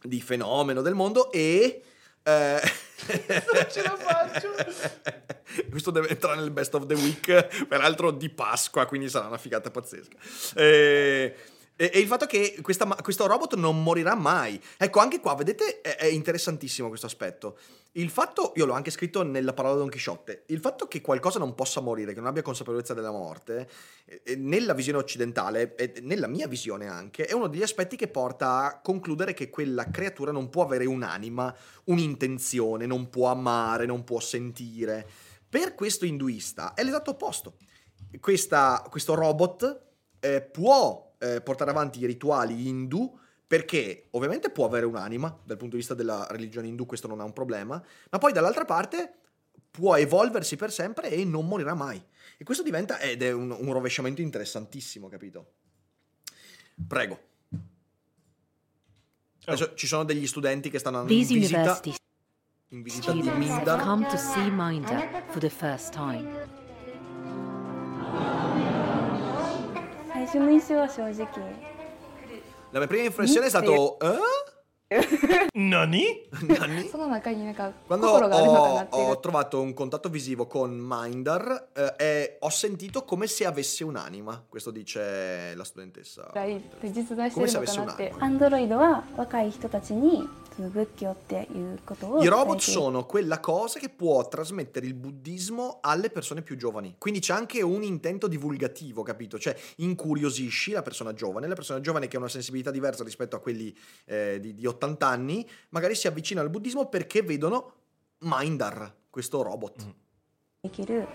[0.02, 1.82] di fenomeno del mondo e...
[2.22, 2.61] eh,
[3.52, 4.54] non ce la faccio!
[5.70, 9.70] Questo deve entrare nel best of the week, peraltro di Pasqua, quindi sarà una figata
[9.70, 10.16] pazzesca.
[10.54, 11.34] Eh,
[11.80, 14.60] e, e il fatto che questa questo robot non morirà mai.
[14.76, 17.56] Ecco, anche qua, vedete, è, è interessantissimo questo aspetto.
[17.92, 21.54] Il fatto, io l'ho anche scritto nella parola Don Chisciotte, il fatto che qualcosa non
[21.54, 23.68] possa morire, che non abbia consapevolezza della morte,
[24.36, 28.80] nella visione occidentale, e nella mia visione anche, è uno degli aspetti che porta a
[28.80, 35.06] concludere che quella creatura non può avere un'anima, un'intenzione, non può amare, non può sentire.
[35.48, 37.56] Per questo induista è l'esatto opposto.
[38.20, 39.86] Questa- questo robot
[40.20, 45.72] eh, può eh, portare avanti i rituali indù perché ovviamente può avere un'anima, dal punto
[45.72, 49.14] di vista della religione indù questo non è un problema, ma poi dall'altra parte
[49.70, 52.02] può evolversi per sempre e non morirà mai.
[52.37, 55.52] E questo diventa, ed è un, un rovesciamento interessantissimo, capito?
[56.87, 57.18] Prego.
[59.46, 61.81] Adesso ci sono degli studenti che stanno in These visita,
[62.68, 63.78] in visita di Minda.
[63.78, 66.58] come to see Minder for the first time.
[70.28, 71.26] 初の印象は正直
[72.70, 73.98] La mia prima impressione è stato...
[73.98, 74.18] Eh?
[75.56, 76.06] Nani?
[76.47, 76.89] Nani?
[76.89, 82.49] その中になんか Quando 心があるのかな ho, っていう ho trovato un contatto visivo con Minder, eh, e ho
[82.49, 84.45] sentito come se avesse un'anima.
[84.47, 86.29] Questo dice la studentessa.
[86.32, 88.23] ぐらいで実在してる Come se のか avesse なって un'anima.
[88.23, 96.43] アンドロイドは若い人たちにその仏教っていうことを I 伝え robot ている sono quella cosa che può trasmettere il buddismo alle persone
[96.43, 96.95] più giovani.
[96.99, 99.39] Quindi c'è anche un intento divulgativo, capito?
[99.39, 103.39] Cioè incuriosisci la persona giovane, la persona giovane che ha una sensibilità diversa rispetto a
[103.39, 103.75] quelli
[104.06, 107.73] eh, di, di 80 anni, magari si avvicina al buddismo perché vedono
[108.19, 109.86] Mindar, questo robot.
[110.63, 111.06] できる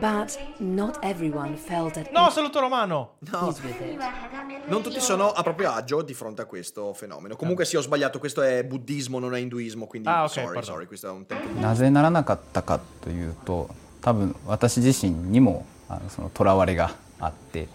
[0.00, 3.14] But not everyone felt at No, saluto romano!
[3.24, 3.98] ease with it.
[4.68, 7.34] Non tutti sono a proprio agio di fronte a questo fenomeno.
[7.36, 10.62] Comunque sì, ho sbagliato, questo è buddismo, non è induismo, quindi Ah, ok, sorry, pardon.
[10.64, 11.60] sorry, questo è un tempo.
[11.60, 13.68] なぜならなかったかというと
[14.02, 17.68] 多分私自身にもあのその囚われがあって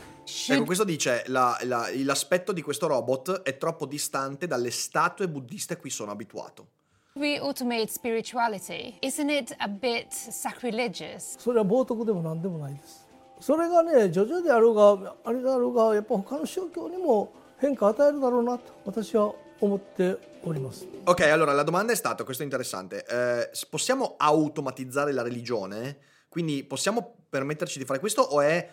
[0.50, 5.74] Ecco, questo dice la- la- l'aspetto di questo robot è troppo distante dalle statue buddiste
[5.74, 6.68] a cui sono abituato.
[7.16, 8.98] We automate spirituality.
[9.02, 11.36] Isn't it a bit sacrilegious?
[11.38, 13.06] それは冒涜でも何でもないです
[13.40, 25.98] それがね徐々であろうがあれであろうがやっぱ他の宗教にも変化を与えるだろうなと私は思っております Ok, allora la domanda è stata, questo è interessante, eh, s- possiamo automatizzare la religione?
[26.30, 28.68] Quindi possiamo permetterci di fare questo o è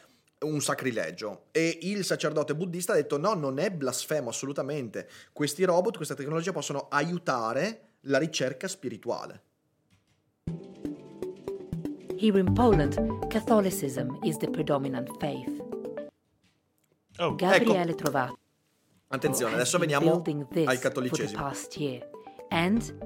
[0.46, 1.46] un sacrilegio?
[1.52, 5.10] E il sacerdote buddista ha detto no, non è blasfemo assolutamente.
[5.34, 9.42] Questi robot, questa tecnologia possono aiutare la ricerca spirituale.
[12.18, 15.64] Here in Poland, Catholicism is the predominant faith.
[17.18, 17.96] Oh, Gabriele ecco.
[17.96, 18.40] Trovato
[19.08, 20.22] Attenzione, adesso veniamo
[20.66, 21.52] al cattolicesimo.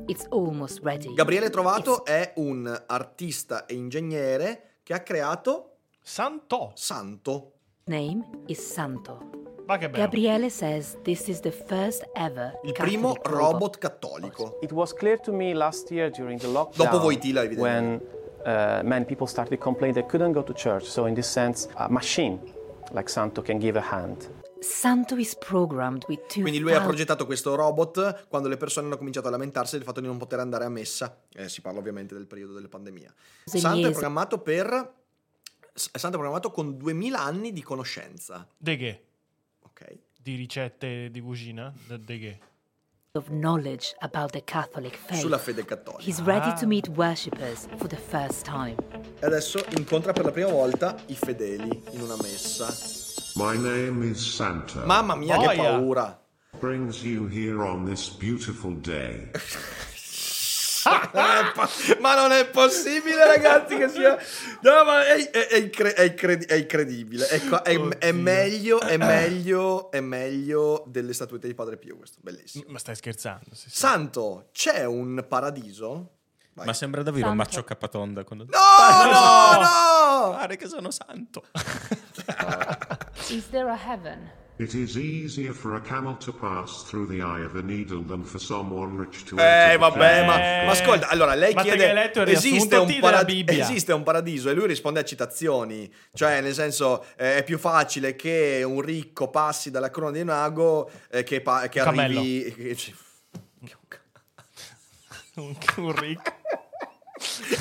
[0.06, 1.14] it's.
[1.14, 5.69] Gabriele Trovato è un artista e ingegnere che ha creato
[6.10, 6.72] Santo.
[6.74, 7.52] Santo.
[7.84, 9.30] name is Santo.
[9.68, 10.06] Ma che bello.
[10.06, 14.58] Gabriele says this is the first ever Il primo Catholic robot cattolico.
[14.62, 18.04] It was clear to me last year during the lockdown Dopo when evidentemente.
[18.44, 20.86] uh, many people started complaining they couldn't go to church.
[20.86, 22.40] So in this sense, a machine
[22.92, 24.28] like Santo can give a hand.
[24.62, 28.98] Santo is programmed with two Quindi lui ha progettato questo robot quando le persone hanno
[28.98, 31.22] cominciato a lamentarsi del fatto di non poter andare a messa.
[31.36, 33.14] Eh, si parla ovviamente del periodo della pandemia.
[33.46, 34.98] Santo è programmato per...
[35.92, 38.48] È programmato con 2000 anni di conoscenza.
[38.58, 39.04] De che?
[39.62, 39.98] Ok.
[40.22, 41.74] Di ricette di cucina?
[41.88, 42.40] De, de che?
[43.14, 45.20] of knowledge about the Catholic faith.
[45.20, 46.04] Sulla fede cattolica.
[46.04, 46.54] He's ready Ah.
[46.60, 48.76] to meet worshippers for the first time.
[49.20, 52.68] E adesso incontra per la prima volta i fedeli in una messa.
[53.36, 54.86] My name is Santa.
[54.86, 55.56] Mamma mia, che Boia.
[55.78, 56.24] paura!
[56.60, 59.32] Brings you here on this beautiful day.
[60.86, 64.18] Eh, ma non è possibile, ragazzi, che sia.
[64.62, 67.28] No, ma è, è- è incre- è incredi- è incredibile.
[67.30, 71.98] Ecco, è, è meglio, è meglio, è meglio delle statuette di Padre Pio.
[71.98, 72.66] Questo, bellissimo.
[72.68, 73.54] Ma stai scherzando?
[73.54, 73.78] sì, sì.
[73.78, 76.18] Santo, c'è un paradiso?
[76.54, 76.66] Vai.
[76.66, 77.50] Ma sembra davvero un Santo.
[77.50, 78.24] maccio capatonda.
[78.24, 78.46] Quando...
[78.50, 78.58] No,
[79.04, 80.36] no, no!
[80.38, 81.44] Pare che sono santo.
[83.30, 84.32] Is there a heaven?
[84.62, 88.26] It is easier for a camel to pass through the eye of a needle than
[88.26, 91.94] for someone rich to Eh, enter the vabbè, ma, ma ascolta, allora lei Ma chiede:
[91.94, 94.50] letto esiste un, parad- Bibbia?" esiste un paradiso?
[94.50, 99.30] E lui risponde a citazioni, cioè, nel senso, eh, è più facile che un ricco
[99.30, 102.20] passi dalla crona di un ago eh, che, pa- che Un cammello.
[102.20, 102.54] arrivi.
[102.54, 102.94] che-
[105.78, 106.34] un ricco.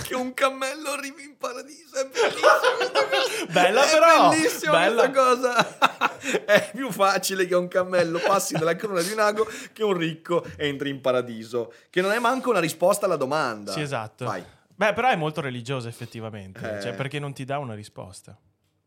[0.03, 1.97] Che un cammello arrivi in paradiso.
[1.97, 3.53] È bellissimo questa cosa.
[3.53, 5.11] Bella è però, bellissima bella.
[5.11, 6.45] questa cosa.
[6.47, 10.45] è più facile che un cammello passi dalla crona di un ago che un ricco
[10.57, 11.73] entri in paradiso.
[11.91, 13.73] Che non è manco una risposta alla domanda.
[13.73, 14.25] Sì, esatto.
[14.25, 14.45] Vai.
[14.75, 16.79] Beh, però è molto religioso effettivamente.
[16.79, 16.81] Eh.
[16.81, 18.38] Cioè, perché non ti dà una risposta?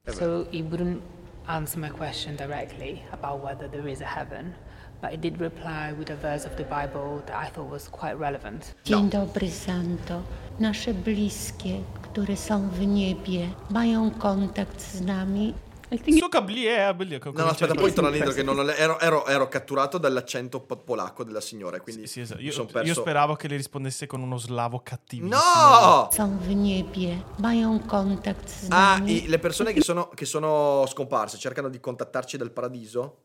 [0.07, 1.01] So he wouldn't
[1.45, 4.55] answer my question directly about whether there is a heaven,
[5.01, 8.15] but he did reply with a verse of the Bible that I thought was quite
[8.17, 8.75] relevant.
[8.85, 10.21] Dzień dobry, Santo.
[10.59, 15.53] Nasze bliskie, które są w niebie, mają kontakt z nami.
[15.91, 20.61] È belli- No, no, aspetta, poi torna indietro che non ero, ero- ero catturato dall'accento
[20.61, 22.39] po- polacco della signora, quindi Sì, esatto.
[22.39, 23.01] mi Io, son io perso.
[23.01, 25.35] speravo che le rispondesse con uno slavo cattivissimo.
[25.35, 26.09] No!
[26.13, 31.67] Są w niebie, mają kontakt z Ah, le persone che sono, che sono scomparse cercano
[31.67, 33.17] di contattarci dal paradiso?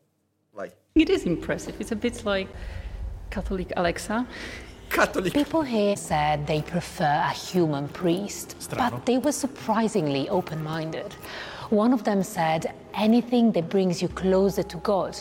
[0.57, 0.71] Vai.
[0.95, 1.75] It is impressive.
[1.79, 2.47] It's a bit like
[3.29, 4.25] Catholic Alexa.
[4.89, 5.31] Catholic.
[5.31, 8.89] People here said they prefer a human priest, Strano.
[8.89, 11.13] but they were surprisingly open minded.
[11.69, 15.15] One of them said anything that brings you closer to God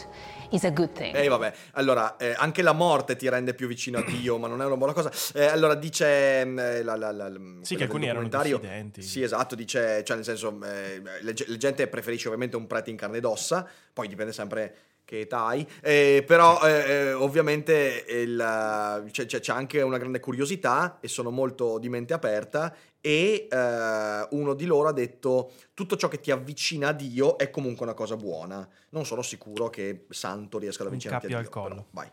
[0.53, 1.15] is a good thing.
[1.15, 4.63] E vabbè, allora, eh, anche la morte ti rende più vicino a Dio, ma non
[4.63, 5.13] è una buona cosa.
[5.35, 7.29] Eh, allora dice mm, eh, la, la, la,
[7.61, 9.03] Sì, quella che alcuni erano diffidenti.
[9.03, 13.19] Sì, esatto, dice, cioè nel senso, eh, la gente preferisce ovviamente un prete in carne
[13.19, 14.75] ed ossa, poi dipende sempre
[15.07, 20.21] che età hai, eh, però eh, eh, ovviamente il, c'è, c'è- c'è anche una grande
[20.21, 25.97] curiosità e sono molto di mente aperta e eh, uno di loro ha detto tutto
[25.97, 28.69] ciò che ti avvicina a Dio è comunque una cosa buona.
[28.91, 31.51] Non sono sicuro che Santo riesca ad avvicinarti a al Dio.
[31.53, 31.69] collo.
[31.69, 32.11] però vai.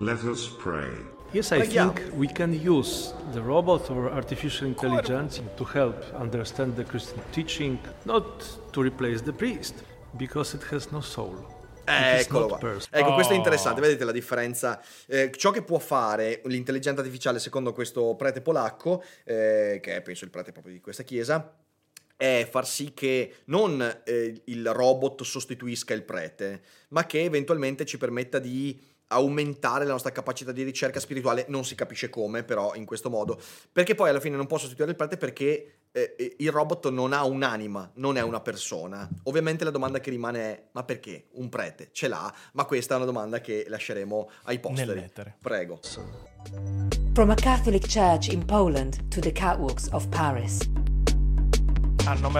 [0.00, 0.90] Let us pray.
[1.32, 1.92] Yes, I Preghiamo.
[1.92, 7.78] think we can use the robot or artificial intelligence to help understand the Christian teaching,
[8.04, 9.74] not to replace the priest,
[10.16, 11.54] because it has no soul.
[11.88, 12.58] Eccolo qua.
[12.90, 13.38] Ecco, questo è Oh.
[13.38, 14.82] interessante, vedete la differenza.
[15.06, 20.24] Eh, ciò che può fare l'intelligenza artificiale, secondo questo prete polacco, eh, che è penso
[20.24, 21.54] il prete proprio di questa chiesa,
[22.16, 27.98] è far sì che non eh, il robot sostituisca il prete, ma che eventualmente ci
[27.98, 32.84] permetta di aumentare la nostra capacità di ricerca spirituale, non si capisce come, però in
[32.84, 33.40] questo modo,
[33.70, 37.24] perché poi alla fine non può sostituire il prete perché eh, il robot non ha
[37.24, 39.08] un'anima, non è una persona.
[39.24, 41.28] Ovviamente la domanda che rimane è, ma perché?
[41.32, 45.10] Un prete ce l'ha, ma questa è una domanda che lasceremo ai posteri.
[45.40, 45.80] Prego.
[47.14, 50.58] From a Catholic church in Poland to the catwalks of Paris.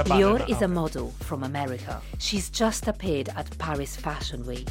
[0.07, 2.01] Lior is a model from America.
[2.19, 4.69] She's just appeared at Paris Fashion Week.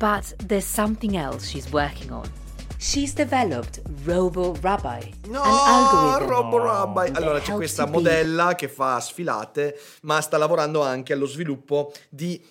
[0.00, 2.24] But there's something else she's working on.
[2.78, 7.10] She's developed Robo Rabbi, No, an algorithm Robo Rabbi.
[7.12, 12.42] Allora c'è questa modella che fa sfilate, ma sta lavorando anche allo sviluppo di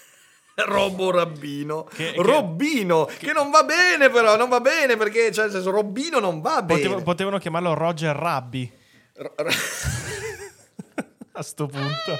[0.66, 1.84] Robo Rabbino.
[1.84, 5.70] Che- che- Robbino, che, non va bene però, non va bene perché, cioè, nel senso,
[5.70, 6.80] Robbino non va bene.
[6.80, 8.72] Potevo- potevano chiamarlo Roger Rabbi
[9.16, 9.54] R- r-
[11.32, 12.16] a sto punto.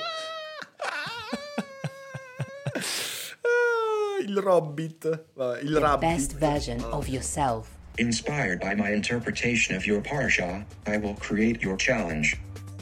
[4.35, 6.01] Il Robbit, Vabbè, il the Rabbit.
[6.01, 7.69] best version of yourself.
[7.99, 12.37] Inspired by my interpretation of your parsha, I will create your challenge.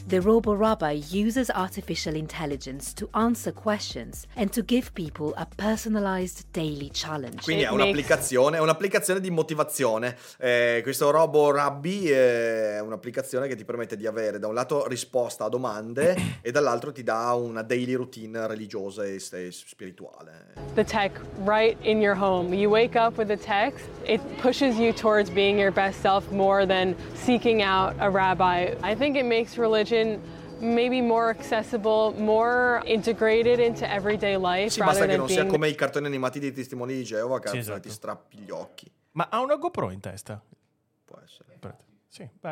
[0.05, 6.43] The Robo Rabbi uses artificial intelligence to answer questions and to give people a personalized
[6.51, 7.41] daily challenge.
[7.41, 10.17] Quindi è un'applicazione, è un'applicazione di motivazione.
[10.39, 15.45] Eh, questo Robo Rabbi è un'applicazione che ti permette di avere da un lato risposta
[15.45, 20.53] a domande e dall'altro ti dà una daily routine religiosa e e spirituale.
[20.75, 21.13] The tech
[21.45, 22.53] right in your home.
[22.53, 26.65] You wake up with a text, it pushes you towards being your best self more
[26.65, 28.75] than seeking out a rabbi.
[28.83, 29.92] I think it makes religion
[30.59, 35.69] maybe more accessible, more integrated into everyday life Sì, basta che non sia being come
[35.69, 37.89] i cartoni animati dei testimoni di Geova che Sì, ti esatto.
[37.89, 38.91] strappi gli occhi.
[39.11, 40.41] Ma ha una GoPro in testa?
[41.05, 41.59] Può essere.
[42.07, 42.51] Sì, beh.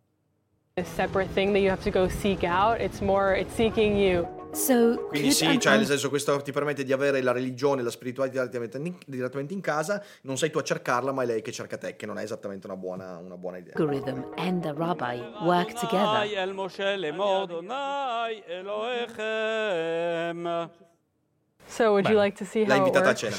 [5.07, 9.53] Quindi sì, cioè nel senso questo ti permette di avere la religione, la spiritualità direttamente
[9.53, 12.17] in, casa, non sei tu a cercarla ma è lei che cerca te, che non
[12.17, 13.73] è esattamente una buona, una buona idea.
[13.75, 16.25] Algorithm and the rabbi work together.
[21.67, 23.35] So would Beh, you like to see L'ha invitata a cena.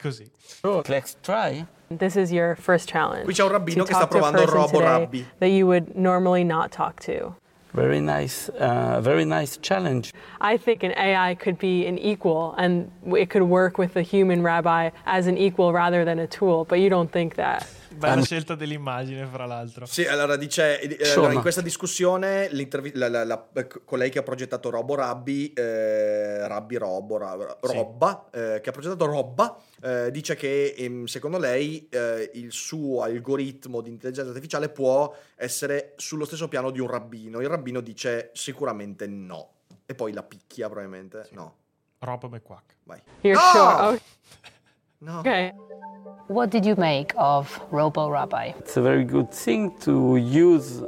[0.00, 0.30] Così.
[0.62, 0.82] Oh.
[0.86, 1.66] Let's try.
[1.90, 3.24] This is your first challenge.
[3.24, 5.24] Qui c'è un rabbino to che sta talk to a provando person robo today rabbi.
[5.40, 7.34] That you would normally not talk to.
[7.72, 10.12] Very nice, uh, very nice challenge.
[10.40, 14.44] I think an AI could be an equal and it could work with a human
[14.44, 17.66] rabbi as an equal rather than a tool, but you don't think that.
[18.00, 19.86] Bella scelta dell'immagine, fra l'altro.
[19.86, 22.48] Sì, allora dice, eh, allora, in questa discussione
[22.94, 23.46] la- la- la-
[23.84, 29.06] colei che ha progettato Robo Rabbi, eh, Rabbi Robo, Ra- Robba, eh, che ha progettato
[29.06, 35.14] Robba, eh, dice che ehm, secondo lei eh, il suo algoritmo di intelligenza artificiale può
[35.36, 37.40] essere sullo stesso piano di un rabbino.
[37.40, 39.52] Il rabbino dice sicuramente no.
[39.86, 41.28] E poi la picchia probabilmente.
[41.32, 41.54] No.
[41.98, 42.76] Rob McQuack.
[42.84, 43.00] Vai.
[43.20, 43.50] You're No!
[43.50, 43.86] sure?
[43.86, 43.98] Oh,
[45.02, 45.18] No.
[45.20, 45.50] Okay.
[46.28, 48.52] What did you make of Robo Rabbi?
[48.58, 50.82] It's a very good thing to use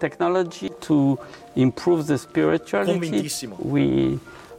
[0.00, 1.18] technology to
[1.56, 3.30] improve the spirituality.
[3.74, 4.18] We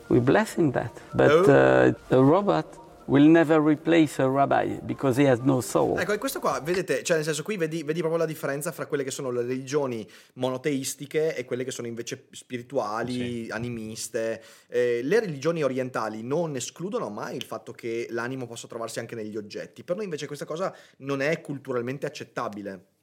[0.09, 0.91] we bless in that.
[1.13, 1.93] But Oh.
[2.11, 2.65] uh, a robot
[3.10, 5.99] will never replace a rabbi because he has no soul.
[5.99, 8.86] Ecco, e questo qua, vedete, cioè nel senso qui vedi, vedi proprio la differenza fra
[8.86, 14.41] quelle che sono le religioni monoteistiche e quelle che sono invece spirituali, animiste.
[14.68, 19.36] Eh, le religioni orientali non escludono mai il fatto che l'animo possa trovarsi anche negli
[19.36, 22.97] oggetti, per noi invece questa cosa non è culturalmente accettabile.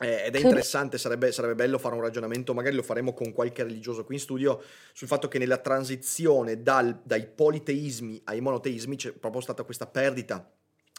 [0.00, 3.64] Eh, ed è interessante, sarebbe, sarebbe bello fare un ragionamento, magari lo faremo con qualche
[3.64, 9.10] religioso qui in studio, sul fatto che nella transizione dal- dai politeismi ai monoteismi c'è
[9.10, 10.48] proprio stata questa perdita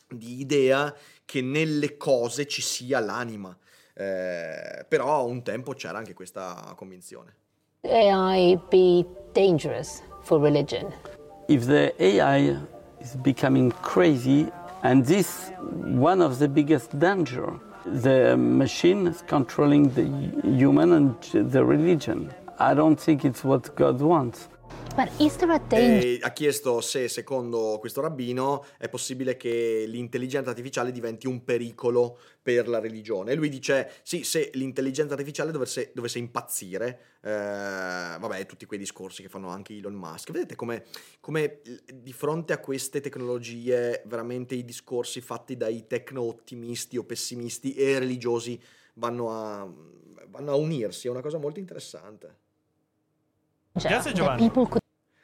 [0.10, 0.93] di idea
[1.24, 3.58] che nelle cose ci sia l'anima.
[3.93, 7.36] Eh, però un tempo c'era anche questa convinzione.
[7.84, 10.91] AI be dangerous for religion?
[11.47, 12.58] If the AI
[13.00, 15.52] is becoming crazy, and this
[15.95, 20.05] one of the biggest danger, the machine is controlling the
[20.47, 21.21] human and
[21.51, 22.34] the religion.
[22.59, 24.49] I don't think it's what God wants.
[25.77, 32.19] E ha chiesto se, secondo questo rabbino, è possibile che l'intelligenza artificiale diventi un pericolo
[32.41, 33.31] per la religione.
[33.31, 39.21] E lui dice: sì, se l'intelligenza artificiale dovesse, dovesse impazzire, eh, vabbè, tutti quei discorsi
[39.21, 40.31] che fanno anche Elon Musk.
[40.31, 40.85] Vedete come,
[41.19, 41.61] come
[41.93, 48.61] di fronte a queste tecnologie, veramente i discorsi fatti dai tecno-ottimisti o pessimisti e religiosi
[48.95, 49.71] vanno a,
[50.27, 51.07] vanno a unirsi.
[51.07, 52.47] È una cosa molto interessante.
[53.72, 54.51] Grazie that Giovanni.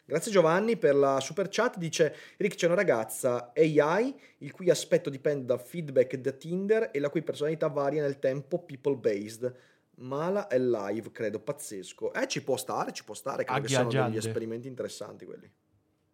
[0.07, 1.77] Grazie Giovanni per la super chat.
[1.77, 6.99] Dice Rick c'è una ragazza AI il cui aspetto dipende da feedback da Tinder e
[6.99, 9.53] la cui personalità varia nel tempo people based.
[9.97, 12.13] Mala è live, credo, pazzesco.
[12.13, 15.51] Eh, ci può stare, ci può stare, credo che siano degli esperimenti interessanti quelli.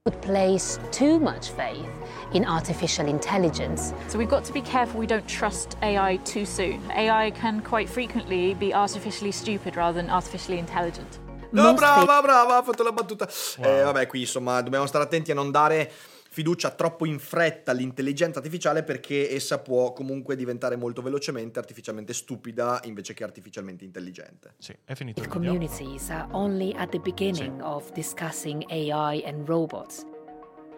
[0.05, 1.88] could place too much faith
[2.34, 3.93] in artificial intelligence.
[4.07, 6.82] So we've got to be careful we don't trust AI too soon.
[6.89, 11.19] AI can quite frequently be artificially stupid rather than artificially intelligent.
[11.51, 13.27] No, brava, brava, ha fatto la battuta.
[13.59, 15.91] Eh, vabbè, qui insomma dobbiamo stare attenti a non dare
[16.33, 22.79] fiducia troppo in fretta all'intelligenza artificiale perché essa può comunque diventare molto velocemente artificialmente stupida
[22.85, 24.53] invece che artificialmente intelligente.
[24.57, 25.37] Sì, è finito video.
[25.37, 30.05] communities are only at the beginning of discussing AI and robots.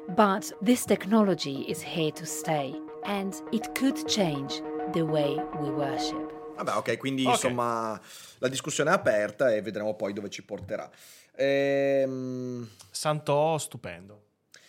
[0.08, 4.62] But this technology is here to stay, and it could change
[4.92, 6.43] the way we worship.
[6.64, 7.34] Vabbè, ok, quindi Ok.
[7.34, 8.00] insomma
[8.40, 10.90] la discussione è aperta e vedremo poi dove ci porterà.
[11.36, 14.22] Ehm, Santò, stupendo.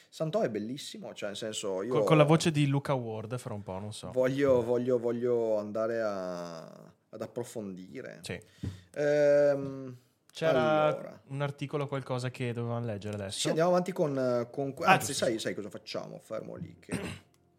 [0.09, 1.93] Santò è bellissimo, cioè nel senso io...
[1.93, 4.11] Con, con la voce di Luca Ward fra un po', non so.
[4.13, 8.21] Voglio, voglio, voglio andare a- ad approfondire.
[8.23, 8.41] Sì.
[8.95, 9.97] Ehm,
[10.33, 11.21] C'era allora.
[11.29, 13.39] un articolo, qualcosa che dovevamo leggere adesso.
[13.41, 14.47] Sì, andiamo avanti con...
[14.53, 16.21] con- Ah, anzi, giusto, sai, sai cosa facciamo?
[16.23, 16.97] Fermo lì che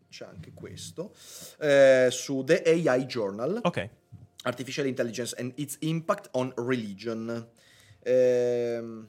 [0.09, 1.13] c'è anche questo.
[1.59, 3.59] Eh, su The AI Journal.
[3.63, 3.89] Ok.
[4.45, 7.45] Artificial Intelligence and its Impact on Religion.
[8.05, 9.07] Ehm,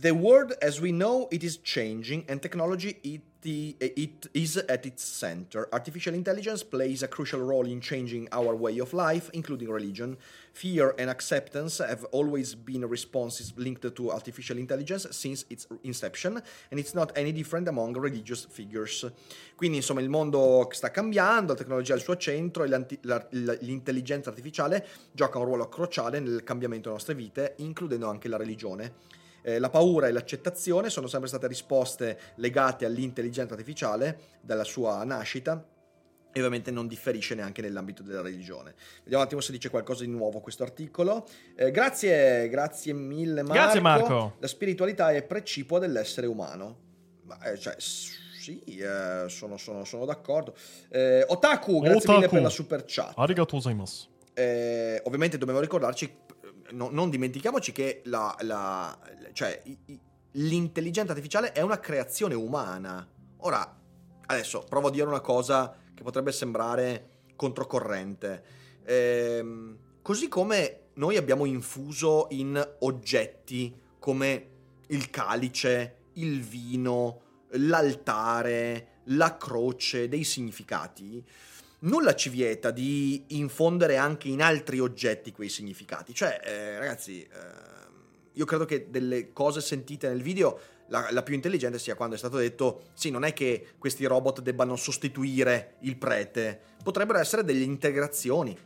[0.00, 5.04] the world as we know it is changing and technology it, it is at its
[5.04, 5.68] center.
[5.72, 10.16] Artificial intelligence plays a crucial role in changing our way of life, including religion.
[10.52, 16.80] Fear and acceptance have always been responses linked to artificial intelligence since its inception, and
[16.80, 19.10] it's not any different among religious figures.
[19.54, 22.68] Quindi, insomma, il mondo sta cambiando, la tecnologia è al suo centro e
[23.60, 29.14] l'intelligenza artificiale gioca un ruolo cruciale nel cambiamento delle nostre vite, includendo anche la religione.
[29.46, 35.64] Eh, la paura e l'accettazione sono sempre state risposte legate all'intelligenza artificiale dalla sua nascita
[36.32, 38.74] e ovviamente non differisce neanche nell'ambito della religione.
[39.04, 41.28] Vediamo un attimo se dice qualcosa di nuovo questo articolo.
[41.54, 43.52] Eh, grazie, grazie mille Marco.
[43.62, 44.34] Grazie, Marco.
[44.40, 46.78] La spiritualità è precipua dell'essere umano.
[47.22, 50.56] Ma, eh, cioè, sì, eh, sono, sono- sono d'accordo.
[50.88, 52.34] Eh, Otaku, grazie mille Otaku.
[52.34, 53.12] per la super chat.
[53.16, 54.08] Arigato gozaimasu.
[54.34, 56.12] Eh, ovviamente dobbiamo ricordarci,
[56.72, 58.98] no- non dimentichiamoci che la, la-
[59.32, 59.62] cioè,
[60.32, 63.06] l'intelligenza artificiale è una creazione umana.
[63.38, 63.78] Ora,
[64.26, 68.44] adesso provo a dire una cosa che potrebbe sembrare controcorrente.
[68.84, 74.48] Ehm, così come noi abbiamo infuso in oggetti come
[74.88, 81.24] il calice, il vino, l'altare, la croce, dei significati,
[81.86, 86.14] nulla ci vieta di infondere anche in altri oggetti quei significati.
[86.14, 87.76] Cioè, eh, ragazzi, ehm,
[88.32, 90.58] io credo che delle cose sentite nel video,
[90.88, 94.40] la, la più intelligente sia quando è stato detto, sì, non è che questi robot
[94.40, 98.56] debbano sostituire il prete, potrebbero essere delle integrazioni.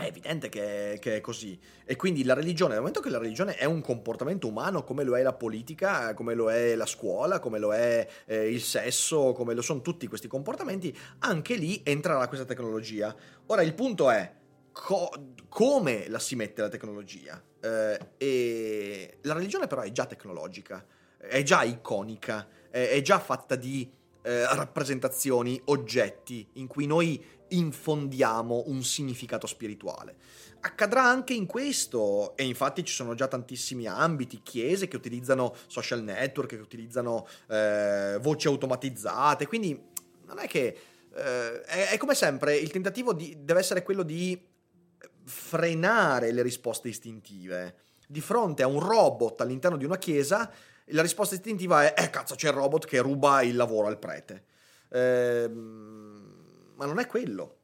[0.00, 1.60] È evidente che, che è così.
[1.84, 5.14] E quindi la religione, nel momento che la religione è un comportamento umano, come lo
[5.16, 9.52] è la politica, come lo è la scuola, come lo è eh, il sesso, come
[9.52, 13.14] lo sono tutti questi comportamenti, anche lì entrerà questa tecnologia.
[13.46, 14.32] Ora il punto è
[14.72, 15.12] co-
[15.50, 17.42] come la si mette la tecnologia.
[17.60, 20.82] Eh, la religione però è già tecnologica,
[21.18, 28.64] è già iconica, è, è già fatta di eh, rappresentazioni, oggetti in cui noi infondiamo
[28.66, 30.16] un significato spirituale.
[30.60, 36.02] Accadrà anche in questo, e infatti ci sono già tantissimi ambiti, chiese che utilizzano social
[36.02, 39.80] network, che utilizzano eh, voci automatizzate, quindi
[40.26, 40.76] non è che...
[41.14, 44.40] eh, è, è come sempre, il tentativo di- deve essere quello di
[45.24, 47.74] frenare le risposte istintive.
[48.06, 50.50] Di fronte a un robot all'interno di una chiesa,
[50.92, 54.44] la risposta istintiva è: eh, cazzo, c'è il robot che ruba il lavoro al prete.
[54.90, 57.56] Ehm, ma non è quello.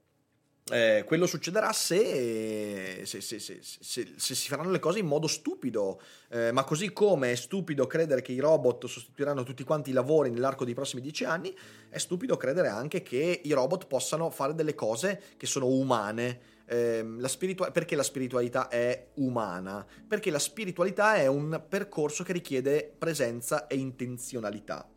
[0.68, 6.00] Eh, quello succederà se- se- se- se si faranno le cose in modo stupido.
[6.28, 10.30] Eh, ma così come è stupido credere che i robot sostituiranno tutti quanti i lavori
[10.30, 11.56] nell'arco dei prossimi dieci anni,
[11.88, 16.54] è stupido credere anche che i robot possano fare delle cose che sono umane.
[16.68, 19.86] Ehm, la spiritua- perché la spiritualità è umana?
[20.06, 24.88] Perché la spiritualità è un percorso che richiede presenza e intenzionalità.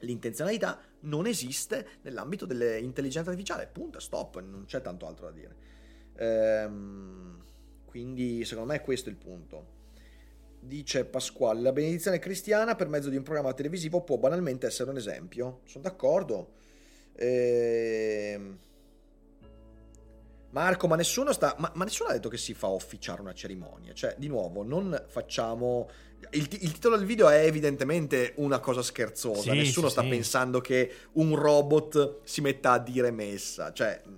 [0.00, 5.56] L'intenzionalità non esiste nell'ambito dell'intelligenza artificiale, punto, stop, non c'è tanto altro da dire.
[6.16, 7.44] Ehm,
[7.84, 9.74] quindi secondo me è questo il punto.
[10.60, 14.96] Dice Pasquale, la benedizione cristiana per mezzo di un programma televisivo può banalmente essere un
[14.96, 15.60] esempio.
[15.64, 16.54] Sono d'accordo.
[17.14, 18.58] Ehm,
[20.50, 21.54] Marco, ma nessuno sta.
[21.58, 23.92] Ma, ma nessuno ha detto che si fa officiare una cerimonia.
[23.92, 25.88] Cioè, di nuovo, non facciamo.
[26.30, 29.52] Il, il titolo del video è evidentemente una cosa scherzosa.
[29.52, 30.08] Sì, nessuno sì, sta sì.
[30.08, 33.72] pensando che un robot si metta a dire messa.
[33.72, 34.10] Cioè, mh,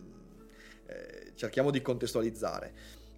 [0.86, 2.72] eh, cerchiamo di contestualizzare.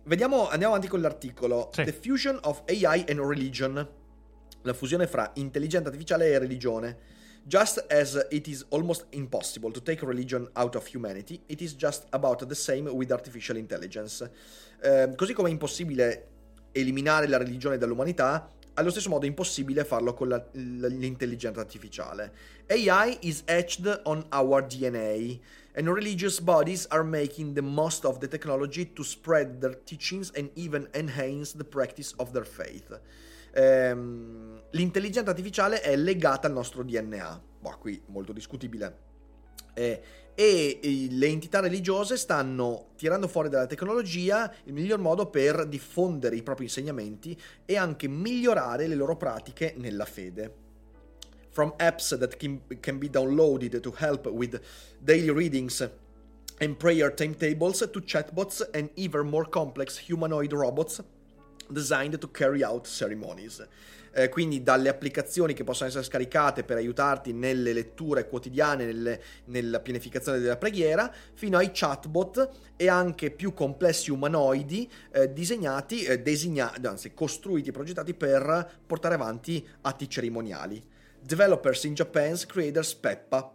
[0.04, 1.70] Vediamo, andiamo avanti con l'articolo.
[1.72, 3.88] The Fusion of AI and Religion.
[4.62, 6.98] La fusione fra intelligenza artificiale e religione.
[7.46, 12.04] Just as it is almost impossible to take religion out of humanity, it is just
[12.10, 14.30] about the same with artificial intelligence.
[14.82, 16.28] Eh, così come è impossibile
[16.72, 22.32] eliminare la religione dall'umanità, allo stesso modo è impossibile farlo con la- l'intelligenza artificiale.
[22.68, 25.38] AI is etched on our DNA,
[25.74, 30.50] and religious bodies are making the most of the technology to spread their teachings and
[30.54, 32.98] even enhance the practice of their faith.
[33.52, 37.42] Ehm, l'intelligenza artificiale è legata al nostro DNA.
[37.60, 39.08] Boh, qui molto discutibile.
[39.74, 40.02] Eh,
[40.34, 46.42] e le entità religiose stanno tirando fuori dalla tecnologia il miglior modo per diffondere i
[46.42, 50.54] propri insegnamenti e anche migliorare le loro pratiche nella fede.
[51.50, 54.58] From apps that can, can be downloaded to help with
[54.98, 55.86] daily readings
[56.58, 61.02] and prayer timetables to chatbots and even more complex humanoid robots
[61.70, 63.66] designed to carry out ceremonies.
[64.12, 69.78] Eh, quindi dalle applicazioni che possono essere scaricate per aiutarti nelle letture quotidiane, nelle, nella
[69.78, 76.84] pianificazione della preghiera, fino ai chatbot e anche più complessi umanoidi eh, disegnati, eh, designati,
[76.86, 80.82] anzi costruiti e progettati per portare avanti atti cerimoniali.
[81.22, 83.54] Developers in Japan's Creators Peppa,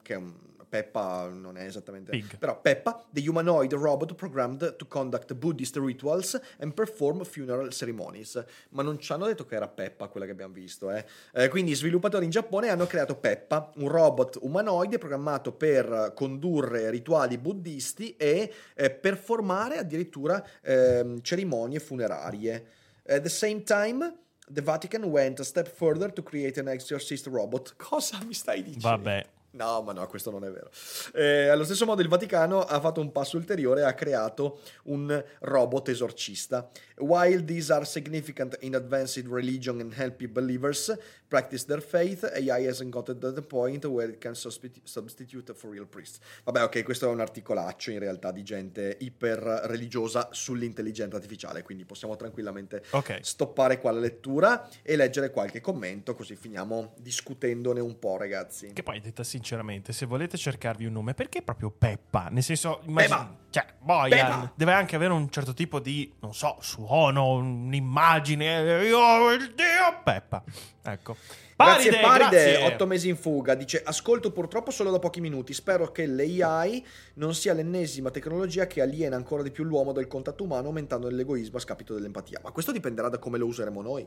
[0.00, 0.32] che è un
[0.72, 2.12] Peppa non è esattamente...
[2.12, 2.38] Pig.
[2.38, 8.42] Però Peppa, the humanoid robot programmed to conduct Buddhist rituals and perform funeral ceremonies.
[8.70, 10.90] Ma non ci hanno detto che era Peppa quella che abbiamo visto.
[10.90, 11.04] Eh.
[11.34, 17.36] Eh, quindi sviluppatori in Giappone hanno creato Peppa, un robot umanoide programmato per condurre rituali
[17.36, 22.66] buddisti e eh, performare addirittura ehm, cerimonie funerarie.
[23.06, 24.20] At the same time...
[24.50, 27.74] The Vatican went a step further to create an exorcist robot.
[27.78, 28.88] Cosa mi stai dicendo?
[28.88, 29.26] Vabbè.
[29.52, 30.70] No, ma no, questo non è vero.
[31.14, 35.22] Eh, allo stesso modo il Vaticano ha fatto un passo ulteriore e ha creato un
[35.40, 36.70] robot esorcista.
[36.98, 40.94] While these are significant in advanced religion and helping believers
[41.28, 45.70] practice their faith, AI hasn't got to the point where it can substitu- substitute for
[45.70, 46.18] real priests.
[46.44, 51.84] Vabbè, ok, questo è un articolaccio in realtà di gente iper religiosa sull'intelligenza artificiale, quindi
[51.84, 53.18] possiamo tranquillamente Ok.
[53.22, 58.72] stoppare qua la lettura e leggere qualche commento, così finiamo discutendone un po', ragazzi.
[58.72, 62.28] Che poi, detta sinceramente, se volete cercarvi un nome, perché proprio Peppa?
[62.30, 64.52] Nel senso, immagina, cioè, Boyan Peppa!
[64.54, 68.84] deve anche avere un certo tipo di, non so, suono, un'immagine.
[68.86, 70.44] Io, il dio Peppa.
[70.84, 71.16] Ecco.
[71.56, 72.74] Grazie Paride, Paride, grazie.
[72.74, 76.84] 8 mesi in fuga, dice ascolto purtroppo solo da pochi minuti, spero che l'AI
[77.14, 81.58] non sia l'ennesima tecnologia che aliena ancora di più l'uomo dal contatto umano aumentando l'egoismo
[81.58, 84.06] a scapito dell'empatia, ma questo dipenderà da come lo useremo noi.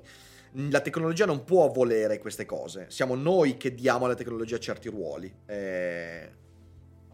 [0.70, 5.34] La tecnologia non può volere queste cose, siamo noi che diamo alla tecnologia certi ruoli,
[5.46, 6.32] Eh,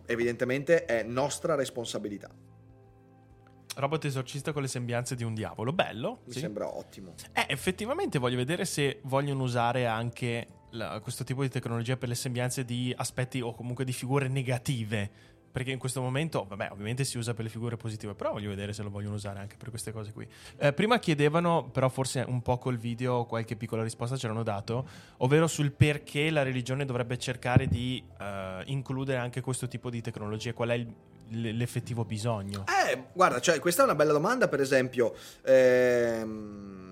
[0.06, 2.30] evidentemente è nostra responsabilità,
[3.76, 5.72] Robot esorcista con le sembianze di un diavolo.
[5.72, 6.20] Bello.
[6.26, 6.40] mi sì.
[6.40, 7.14] sembra ottimo.
[7.34, 12.16] Eh, effettivamente voglio vedere se vogliono usare anche la- questo tipo di tecnologia per le
[12.16, 15.30] sembianze di aspetti o comunque di figure negative.
[15.52, 18.72] Perché in questo momento, vabbè, ovviamente si usa per le figure positive, però voglio vedere
[18.72, 20.26] se lo vogliono usare anche per queste cose qui.
[20.58, 24.88] Eh, prima chiedevano, però forse un po' col video qualche piccola risposta ce l'hanno dato,
[25.18, 30.54] ovvero sul perché la religione dovrebbe cercare di eh, includere anche questo tipo di tecnologie,
[30.54, 30.94] qual è il-
[31.32, 32.66] l'effettivo bisogno.
[32.68, 35.16] Eh, guarda, cioè, questa è una bella domanda, per esempio.
[35.44, 36.92] ehm,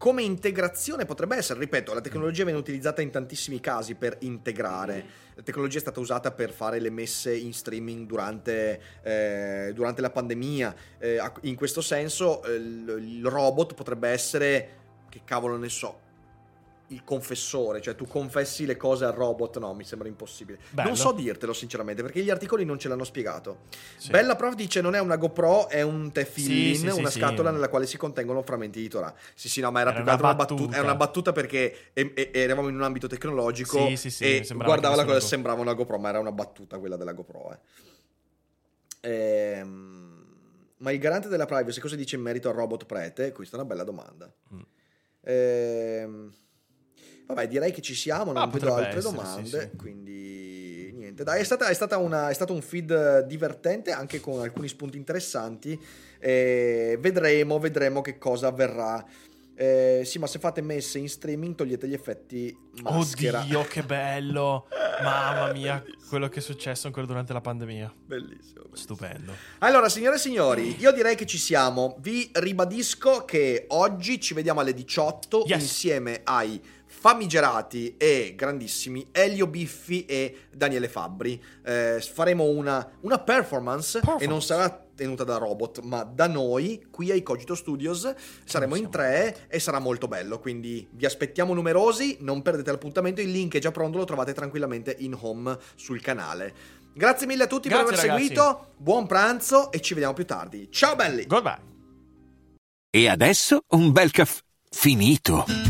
[0.00, 5.04] come integrazione potrebbe essere, ripeto, la tecnologia viene utilizzata in tantissimi casi per integrare.
[5.34, 10.08] La tecnologia è stata usata per fare le messe in streaming durante, eh, durante la
[10.08, 10.74] pandemia.
[10.98, 14.68] Eh, in questo senso, eh, il robot potrebbe essere,
[15.10, 16.00] che cavolo ne so,
[16.90, 20.58] il confessore, cioè tu confessi le cose al robot, no, mi sembra impossibile.
[20.70, 20.88] Bello.
[20.88, 23.60] Non so dirtelo sinceramente, perché gli articoli non ce l'hanno spiegato.
[23.96, 24.10] Sì.
[24.10, 27.68] Bella Prof dice non è una GoPro, è un tefillin, Sì, sì, una scatola nella
[27.68, 29.14] quale si contengono frammenti di Torah.
[29.34, 30.62] Sì, sì, no, ma era, Era più che altro una battuta.
[30.62, 30.82] battuta.
[30.82, 34.96] Una battuta perché e- e- eravamo in un ambito tecnologico Sì, sì, sì, e guardava
[34.96, 37.52] la cosa sembrava una GoPro, ma era una battuta quella della GoPro.
[37.52, 37.58] eh.
[39.02, 40.24] Ehm,
[40.78, 43.32] ma il garante della privacy cosa dice in merito al robot prete?
[43.32, 44.32] Questa è una bella domanda.
[44.54, 44.60] Mm.
[45.22, 46.32] Ehm,
[47.34, 49.76] vabbè, direi che ci siamo, non Ah, vedo altre essere, domande, sì, sì.
[49.76, 51.24] quindi niente.
[51.24, 54.96] Dai, è, stata- è stata una- è stato un feed divertente, anche con alcuni spunti
[54.96, 55.78] interessanti.
[56.18, 59.04] E vedremo, vedremo che cosa avverrà.
[59.54, 63.40] Eh, sì, ma se fate messe in streaming togliete gli effetti maschera.
[63.40, 64.68] Oddio, che bello!
[65.02, 67.92] Mamma mia, quello che è successo ancora durante la pandemia.
[68.06, 68.64] Bellissimo.
[68.72, 69.32] Stupendo.
[69.58, 71.96] Allora, signore e signori, io direi che ci siamo.
[72.00, 75.60] Vi ribadisco che oggi ci vediamo alle 18 Yes.
[75.60, 76.60] insieme ai
[77.00, 81.42] famigerati e grandissimi Elio Biffi e Daniele Fabbri.
[81.64, 87.10] Eh, faremo una, una performance, e non sarà tenuta da robot, ma da noi qui
[87.10, 88.12] ai Cogito Studios.
[88.44, 90.38] Saremo in tre e sarà molto bello.
[90.40, 92.18] Quindi vi aspettiamo numerosi.
[92.20, 93.22] Non perdete l'appuntamento.
[93.22, 96.52] Il link è già pronto, lo trovate tranquillamente in home sul canale.
[96.92, 98.26] Grazie mille a tutti per Grazie, aver ragazzi.
[98.26, 98.72] seguito.
[98.76, 100.68] Buon pranzo e ci vediamo più tardi.
[100.70, 101.24] Ciao belli!
[101.24, 101.68] Goodbye!
[102.90, 105.69] E adesso un bel caffè finito.